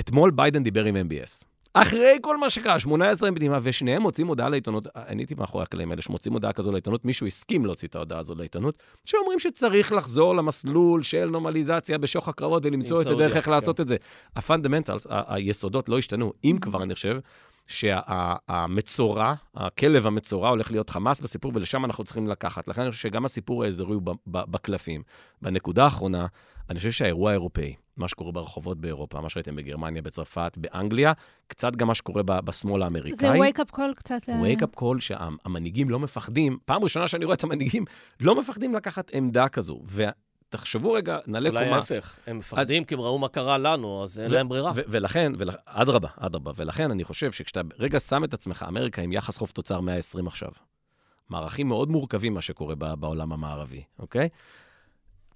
[0.00, 1.44] אתמול ביידן דיבר עם MBS.
[1.74, 6.02] אחרי כל מה שקרה, 18 מדינה, ושניהם מוצאים הודעה לעיתונות, אני הייתי מאחורי הקלעים האלה,
[6.02, 11.02] שמוצאים הודעה כזו לעיתונות, מישהו הסכים להוציא את ההודעה הזו לעיתונות, שאומרים שצריך לחזור למסלול
[11.02, 13.50] של נורמליזציה בשוך הקרבות ולמצוא את הדרך איך כן.
[13.50, 13.96] לעשות את זה.
[14.36, 17.18] ה fundamentals, היסודות לא השתנו, אם כבר, אני חושב,
[17.66, 22.68] שהמצורע, הכלב המצורע הולך להיות חמאס בסיפור, ולשם אנחנו צריכים לקחת.
[22.68, 25.02] לכן אני חושב שגם הסיפור האזורי הוא בקלפים.
[25.42, 26.26] בנקודה האחרונה,
[26.70, 31.12] אני חושב שהאירוע האירופאי, מה שקורה ברחובות באירופה, מה שראיתם בגרמניה, בצרפת, באנגליה,
[31.46, 33.40] קצת גם מה שקורה ב- בשמאל זה האמריקאי.
[33.50, 34.28] wake-up call קצת.
[34.28, 37.84] ל- wake-up call שהמנהיגים לא מפחדים, פעם ראשונה שאני רואה את המנהיגים,
[38.20, 39.80] לא מפחדים לקחת עמדה כזו.
[40.48, 41.76] ותחשבו רגע, נעלה אולי קומה.
[41.76, 44.72] ההפך, הם מפחדים כי הם ראו מה קרה לנו, אז אין ו- להם ברירה.
[44.74, 49.12] ו- ולכן, ול- אדרבה, אדרבה, ולכן אני חושב שכשאתה רגע שם את עצמך, אמריקה עם
[49.12, 50.50] יחס חוב תוצר 120 עכשיו,
[51.30, 54.28] מערכים מאוד מורכבים מה שקורה ב- בעולם המערבי, אוקיי?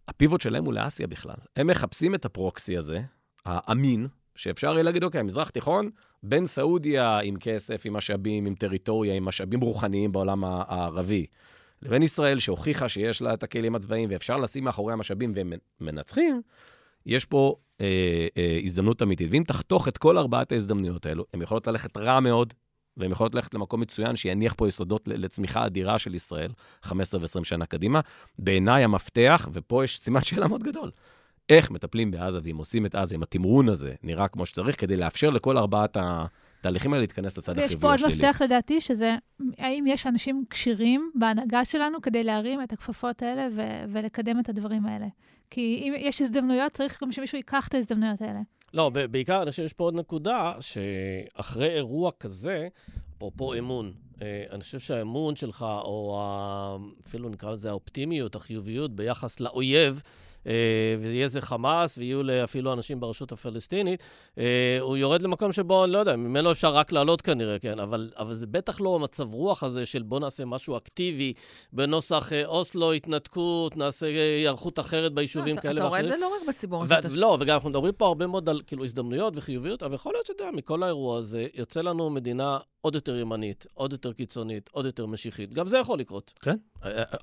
[0.08, 1.34] הפיבוט שלהם הוא לאסיה בכלל.
[1.56, 3.00] הם מחפשים את הפרוקסי הזה,
[3.46, 5.90] האמין, שאפשר יהיה להגיד, אוקיי, מזרח תיכון,
[6.22, 11.26] בין סעודיה עם כסף, עם משאבים, עם טריטוריה, עם משאבים רוחניים בעולם הערבי,
[11.82, 16.42] לבין ישראל, שהוכיחה שיש לה את הכלים הצבאיים ואפשר לשים מאחורי המשאבים והם מנצחים,
[17.06, 19.28] יש פה אה, אה, הזדמנות אמיתית.
[19.32, 22.54] ואם תחתוך את כל ארבעת ההזדמנויות האלו, הן יכולות ללכת רע מאוד,
[22.96, 26.50] והן יכולות ללכת למקום מצוין שיניח פה יסודות לצמיחה אדירה של ישראל,
[26.82, 28.00] 15 ו-20 שנה קדימה.
[28.38, 30.90] בעיניי המפתח, ופה יש סימן שאלה מאוד גדול,
[31.48, 35.30] איך מטפלים בעזה, ואם עושים את עזה, אם התמרון הזה נראה כמו שצריך, כדי לאפשר
[35.30, 38.14] לכל ארבעת התהליכים האלה להתכנס לצד ויש החיובי פה עוד השלילי.
[38.14, 39.16] מפתח לדעתי, שזה
[39.58, 44.86] האם יש אנשים כשירים בהנהגה שלנו כדי להרים את הכפפות האלה ו- ולקדם את הדברים
[44.86, 45.06] האלה.
[45.50, 48.40] כי אם יש הזדמנויות, צריך גם שמישהו ייקח את ההזדמנויות האלה.
[48.74, 52.68] לא, בעיקר, אני חושב שיש פה עוד נקודה, שאחרי אירוע כזה,
[53.16, 53.92] אפרופו אמון,
[54.22, 56.20] אה, אני חושב שהאמון שלך, או
[57.06, 60.02] אפילו נקרא לזה האופטימיות, החיוביות ביחס לאויב,
[61.00, 64.02] ויהיה זה חמאס, ויהיו אפילו אנשים ברשות הפלסטינית,
[64.38, 64.44] אה,
[64.80, 68.34] הוא יורד למקום שבו, אני לא יודע, ממנו אפשר רק לעלות כנראה, כן, אבל, אבל
[68.34, 71.32] זה בטח לא המצב רוח הזה של בוא נעשה משהו אקטיבי
[71.72, 76.20] בנוסח אה, אוסלו, התנתקות, נעשה אה, היערכות אחרת ביישובים אתה- כאלה אתה רואה את ואחרים.
[76.20, 76.82] זה לא רק בציבור.
[76.82, 80.12] ו- שאתה- לא, וגם אנחנו מדברים פה הרבה מאוד על כאילו הזדמנויות וחיוביות, אבל יכול
[80.12, 84.70] להיות שאתה יודע, מכל האירוע הזה יוצא לנו מדינה עוד יותר ימנית, עוד יותר קיצונית,
[84.72, 85.54] עוד יותר משיחית.
[85.54, 86.32] גם זה יכול לקרות.
[86.40, 86.56] כן.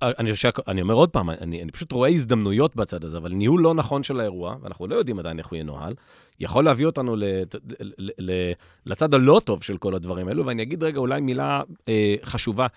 [0.01, 3.62] אני, חושב, אני אומר עוד פעם, אני, אני פשוט רואה הזדמנויות בצד הזה, אבל ניהול
[3.62, 5.93] לא נכון של האירוע, ואנחנו לא יודעים עדיין איך הוא ינוהל,
[6.39, 7.24] יכול להביא אותנו ל,
[7.80, 8.51] ל, ל,
[8.86, 12.68] לצד הלא טוב של כל הדברים האלו, ואני אגיד רגע אולי מילה אה, חשובה,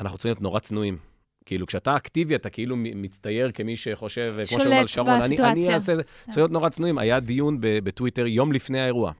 [0.00, 0.98] אנחנו צריכים להיות נורא צנועים.
[1.46, 5.74] כאילו, כשאתה אקטיבי, אתה כאילו מצטייר כמי שחושב, אה, כמו שאומר שרון, אני, אני.
[5.74, 5.96] אעשה.
[5.96, 6.02] כן.
[6.24, 6.98] צריך להיות נורא צנועים.
[6.98, 9.12] היה דיון בטוויטר יום לפני האירוע.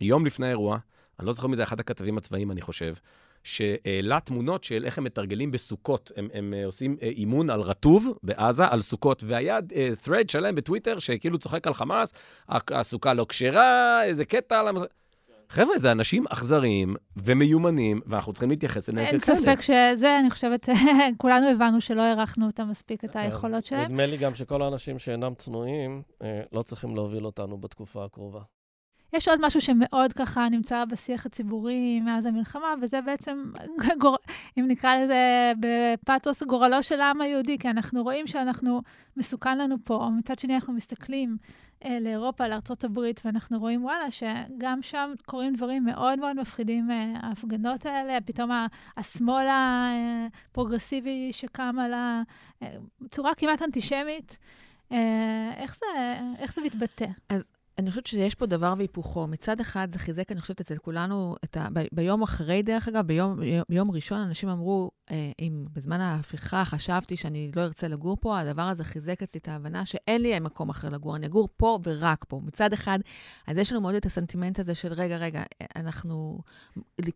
[0.00, 0.78] יום לפני האירוע,
[1.18, 2.94] אני לא זוכר מי זה, אחד הכתבים הצבאיים, אני חושב,
[3.44, 6.12] שהעלה תמונות של איך הם מתרגלים בסוכות.
[6.16, 10.54] הם, הם אה, עושים אה, אימון על רטוב בעזה, על סוכות, והיה אה, thread שלם
[10.54, 12.12] בטוויטר שכאילו צוחק על חמאס,
[12.48, 14.82] "הק- הסוכה לא כשרה, איזה קטע על המס...
[15.48, 19.38] חבר'ה, זה אנשים אכזריים ומיומנים, ואנחנו צריכים להתייחס אליהם אין ככאלה.
[19.38, 20.68] ספק שזה, אני חושבת,
[21.18, 23.18] כולנו הבנו שלא הערכנו אותם מספיק, את כן.
[23.18, 23.84] היכולות שלהם.
[23.84, 26.02] נדמה לי גם שכל האנשים שאינם צנועים
[26.52, 28.40] לא צריכים להוביל אותנו בתקופה הקרובה.
[29.12, 33.52] יש עוד משהו שמאוד ככה נמצא בשיח הציבורי מאז המלחמה, וזה בעצם,
[34.00, 34.16] גור...
[34.58, 38.82] אם נקרא לזה בפתוס, גורלו של העם היהודי, כי אנחנו רואים שאנחנו,
[39.16, 41.36] מסוכן לנו פה, מצד שני אנחנו מסתכלים
[41.84, 42.44] אה, לאירופה,
[42.84, 48.50] הברית, ואנחנו רואים, וואלה, שגם שם קורים דברים מאוד מאוד מפחידים, אה, ההפגנות האלה, פתאום
[48.96, 52.22] השמאל הפרוגרסיבי שקם על ה...
[52.62, 52.76] אה,
[53.36, 54.38] כמעט אנטישמית.
[54.92, 55.86] אה, איך זה,
[56.38, 57.06] איך זה מתבטא?
[57.78, 59.26] אני חושבת שיש פה דבר והיפוכו.
[59.26, 61.68] מצד אחד, זה חיזק, אני חושבת, אצל כולנו, ה...
[61.72, 61.80] ב...
[61.92, 64.90] ביום אחרי, דרך אגב, ביום, ביום ראשון, אנשים אמרו,
[65.40, 69.86] אם בזמן ההפיכה חשבתי שאני לא ארצה לגור פה, הדבר הזה חיזק אצלי את ההבנה
[69.86, 72.40] שאין לי מקום אחר לגור, אני אגור פה ורק פה.
[72.44, 72.98] מצד אחד,
[73.46, 75.42] אז יש לנו מאוד את הסנטימנט הזה של, רגע, רגע,
[75.76, 76.40] אנחנו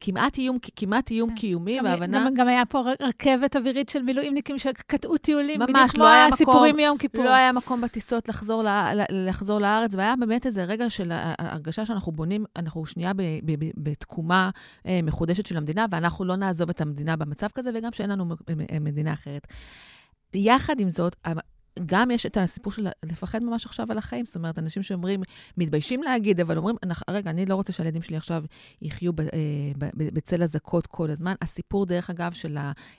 [0.01, 1.37] כמעט איום, כמעט איום כן.
[1.37, 2.25] קיומי, והבנה...
[2.27, 6.27] גם, גם היה פה רכבת אווירית של מילואימניקים שקטעו טיולים, ממש, בדיוק כמו לא היה
[6.27, 7.25] הסיפורים מקום, מיום כיפור.
[7.25, 11.87] לא היה מקום בטיסות לחזור, לה, ל- לחזור לארץ, והיה באמת איזה רגע של הרגשה
[11.87, 13.13] שאנחנו בונים, אנחנו שנייה
[13.77, 14.51] בתקומה
[14.87, 18.25] אה, מחודשת של המדינה, ואנחנו לא נעזוב את המדינה במצב כזה, וגם שאין לנו
[18.81, 19.47] מדינה אחרת.
[20.35, 21.17] יחד עם זאת,
[21.87, 24.25] גם יש את הסיפור של לפחד ממש עכשיו על החיים.
[24.25, 25.23] זאת אומרת, אנשים שאומרים,
[25.57, 28.45] מתביישים להגיד, אבל אומרים, "אנחנו- רגע, אני לא רוצה שהילדים שלי עכשיו
[28.83, 29.27] יחיו ב, אה,
[29.79, 31.35] ב, ב, בצל אזעקות כל הזמן.
[31.43, 32.57] הסיפור, דרך אגב, של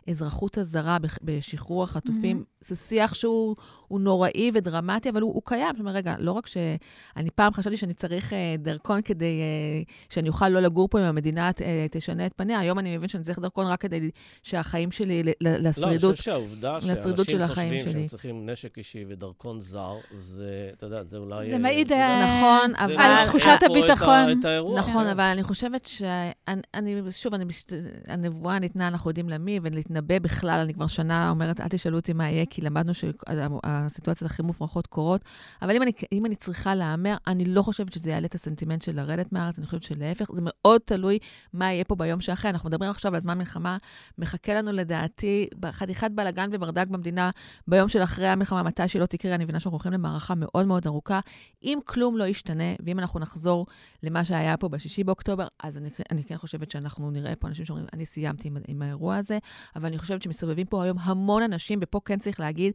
[0.07, 3.55] האזרחות הזרה בשחרור החטופים, זה שיח שהוא
[3.87, 5.69] הוא נוראי ודרמטי, אבל הוא, הוא קיים.
[5.71, 10.29] זאת אומרת, רגע, לא רק שאני פעם חשבתי שאני צריך אה, דרכון כדי אה, שאני
[10.29, 11.51] אוכל לא לגור פה אם המדינה
[11.91, 14.09] תשנה את פניה, היום אני מבין שאני צריך דרקון רק כדי
[14.43, 16.11] שהחיים שלי, ל- ל- לא, אני לשרידות...
[16.11, 17.91] חושב שהעובדה לשרידות שאנשים של החיים חושבים שלי.
[17.91, 21.47] שהם צריכים נשק נשק אישי ודרכון זר, זה, אתה יודע, זה אולי...
[21.47, 24.39] זה אה, מעיד, אה, נכון, זה אבל- על תחושת הביטחון.
[24.39, 24.79] את האירוע.
[24.79, 25.09] נכון, כן.
[25.09, 27.65] אבל אני חושבת שאני, אני, שוב, אני, מש-
[28.07, 32.29] הנבואה ניתנה, אנחנו יודעים למי, ולהתנבא בכלל, אני כבר שנה אומרת, אל תשאלו אותי מה
[32.29, 35.21] יהיה, כי למדנו שהסיטואציות הכי מופרכות קורות.
[35.61, 38.95] אבל אם אני, אם אני צריכה להמר, אני לא חושבת שזה יעלה את הסנטימנט של
[38.95, 41.19] לרדת מהארץ, אני חושבת שלהפך, זה מאוד תלוי
[41.53, 42.49] מה יהיה פה ביום שאחרי.
[42.51, 43.77] אנחנו מדברים עכשיו על זמן מלחמה,
[44.17, 47.29] מחכה לנו לדעתי חתיכת בלאגן וברדק במדינה
[47.67, 51.19] ביום של אחרי המלחמה, מתי שלא תקרה, אני מבינה שאנחנו הולכים למערכה מאוד מאוד ארוכה.
[51.63, 53.65] אם כלום לא ישתנה, ואם אנחנו נחזור
[54.03, 57.87] למה שהיה פה בשישי באוקטובר, אז אני, אני כן חושבת שאנחנו נראה פה אנשים שאומרים,
[57.93, 59.37] אני סיימתי עם, עם האירוע הזה,
[59.75, 62.73] אבל אני חושבת שמסתובבים פה היום המון אנשים, ופה כן צריך להגיד,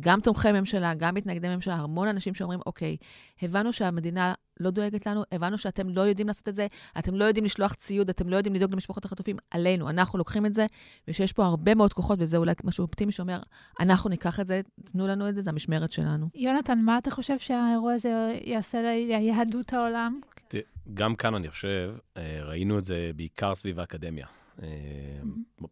[0.00, 2.96] גם תומכי ממשלה, גם מתנגדי ממשלה, המון אנשים שאומרים, אוקיי,
[3.42, 6.66] הבנו שהמדינה לא דואגת לנו, הבנו שאתם לא יודעים לעשות את זה,
[6.98, 10.54] אתם לא יודעים לשלוח ציוד, אתם לא יודעים לדאוג למשפחות החטופים, עלינו, אנחנו לוקחים את
[10.54, 10.66] זה,
[11.08, 13.40] ושיש פה הרבה מאוד כוחות, וזה אולי משהו אופטימי שאומר,
[13.80, 16.28] אנחנו ניקח את זה, תנו לנו את זה, זה המשמרת שלנו.
[16.34, 20.20] יונתן, מה אתה חושב שהאירוע הזה יעשה ליהדות העולם?
[20.94, 24.26] גם כאן אני חושב, אה, ראינו את זה בעיקר סביב האקדמיה.
[24.62, 24.68] אה,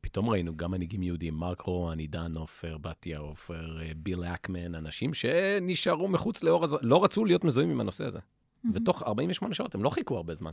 [0.00, 5.14] פתאום ראינו גם מנהיגים יהודים, מרק רואן, עידן עופר, בתיה עופר, אה, ביל אקמן, אנשים
[5.14, 8.18] שנשארו מחוץ לאור הזה, לא רצו להיות מזוהים עם הנושא הזה.
[8.74, 10.52] ותוך 48 שעות, הם לא חיכו הרבה זמן.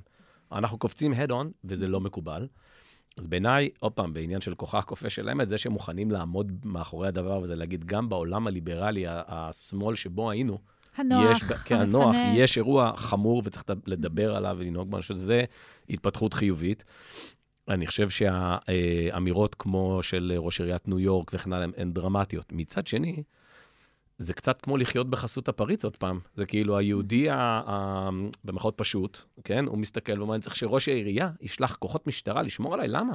[0.52, 2.48] אנחנו קופצים on, וזה לא מקובל.
[3.18, 7.08] אז בעיניי, עוד פעם, בעניין של כוחה הכופה של האמת, זה שהם מוכנים לעמוד מאחורי
[7.08, 10.58] הדבר הזה, להגיד, גם בעולם הליברלי, השמאל שבו היינו,
[10.98, 12.16] הנוח, יש, כן, הנוח.
[12.34, 15.44] יש אירוע חמור וצריך לדבר עליו ולנהוג בו, אני חושב שזה
[15.90, 16.84] התפתחות חיובית.
[17.68, 22.52] אני חושב שהאמירות כמו של ראש עיריית ניו יורק וכן הלאה הן דרמטיות.
[22.52, 23.24] מצד שני,
[24.24, 26.20] זה קצת כמו לחיות בחסות הפריץ עוד פעם.
[26.36, 27.36] זה כאילו היהודי, ה-
[27.68, 28.10] ה-
[28.44, 29.66] במחאות פשוט, כן?
[29.68, 33.14] הוא מסתכל ואומר, אני צריך שראש העירייה ישלח כוחות משטרה לשמור עליי, למה?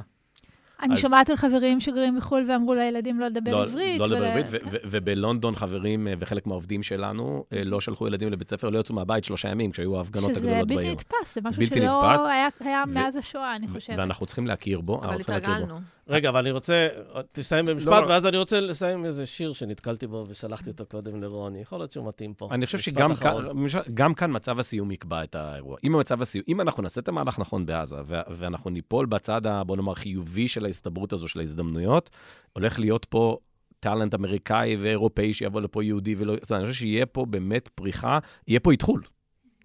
[0.81, 3.99] אני אז- שומעת על חברים שגרים בחו"ל ואמרו לילדים לא לדבר עברית.
[3.99, 4.67] לא לדבר ול- עברית, ו- כן.
[4.71, 8.95] ו- ובלונדון חברים אה, וחלק מהעובדים שלנו אה, לא שלחו ילדים לבית ספר, לא יצאו
[8.95, 10.91] מהבית שלושה ימים כשהיו ההפגנות שזה הגדולות בלתי בעיר.
[10.91, 12.25] נתפס, זה משהו בלתי שלא נתפס.
[12.25, 13.99] היה קיים ו- מאז השואה, אני ו- חושבת.
[13.99, 15.19] ואנחנו צריכים להכיר בו, אבל.
[15.19, 15.79] התרגלנו.
[16.09, 16.87] רגע, אבל אני רוצה,
[17.31, 18.07] תסיים במשפט, לא.
[18.07, 21.61] ואז אני רוצה לסיים איזה שיר שנתקלתי בו ושלחתי אותו קודם לרוני.
[21.61, 22.49] יכול להיות שהוא מתאים פה.
[22.51, 24.13] אני חושב שגם.
[24.13, 25.77] כאן, מצב הסיום יקבע את האירוע.
[25.83, 29.93] אם המצב הסיום, אם אנחנו נעשה את המהלך נכון בעזה, ואנחנו ניפול בצד, בוא נאמר,
[29.93, 32.09] חיובי של ההסתברות הזו, של ההזדמנויות,
[32.53, 33.37] הולך להיות פה
[33.79, 36.35] טאלנט אמריקאי ואירופאי שיבוא לפה יהודי ולא...
[36.41, 39.01] זאת אומרת, אני חושב שיהיה פה באמת פריחה, יהיה פה איתחול.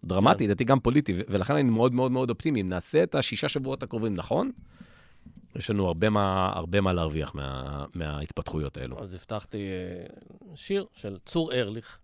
[0.04, 2.60] דרמטי, לדעתי גם פוליטי, ולכן אני מאוד מאוד מאוד אופטימי.
[2.60, 4.50] אם נעשה את השישה שבועות הקרובים נכון,
[5.56, 9.02] יש לנו הרבה מה, הרבה מה להרוויח מה, מההתפתחויות האלו.
[9.02, 10.06] אז הבטחתי אה,
[10.54, 11.98] שיר של צור ארליך,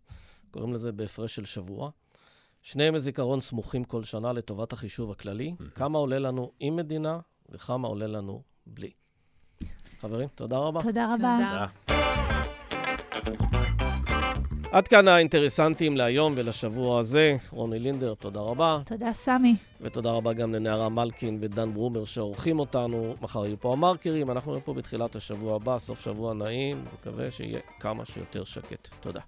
[0.50, 1.90] קוראים לזה בהפרש של שבוע.
[2.62, 5.54] שניהם זיכרון סמוכים כל שנה לטובת החישוב הכללי.
[5.74, 8.90] כמה עולה לנו עם מדינה וכמה עולה לנו בלי.
[10.00, 10.82] חברים, תודה רבה.
[10.82, 11.66] תודה רבה.
[13.22, 13.59] תודה.
[14.72, 17.36] עד כאן האינטרסנטים להיום ולשבוע הזה.
[17.50, 18.78] רוני לינדר, תודה רבה.
[18.86, 19.56] תודה, סמי.
[19.80, 23.14] ותודה רבה גם לנערה מלקין ודן ברומר שעורכים אותנו.
[23.20, 27.60] מחר יהיו פה המרקרים, אנחנו נהיה פה בתחילת השבוע הבא, סוף שבוע נעים, מקווה שיהיה
[27.80, 28.88] כמה שיותר שקט.
[29.00, 29.20] תודה.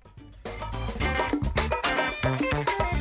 [2.22, 2.91] thank you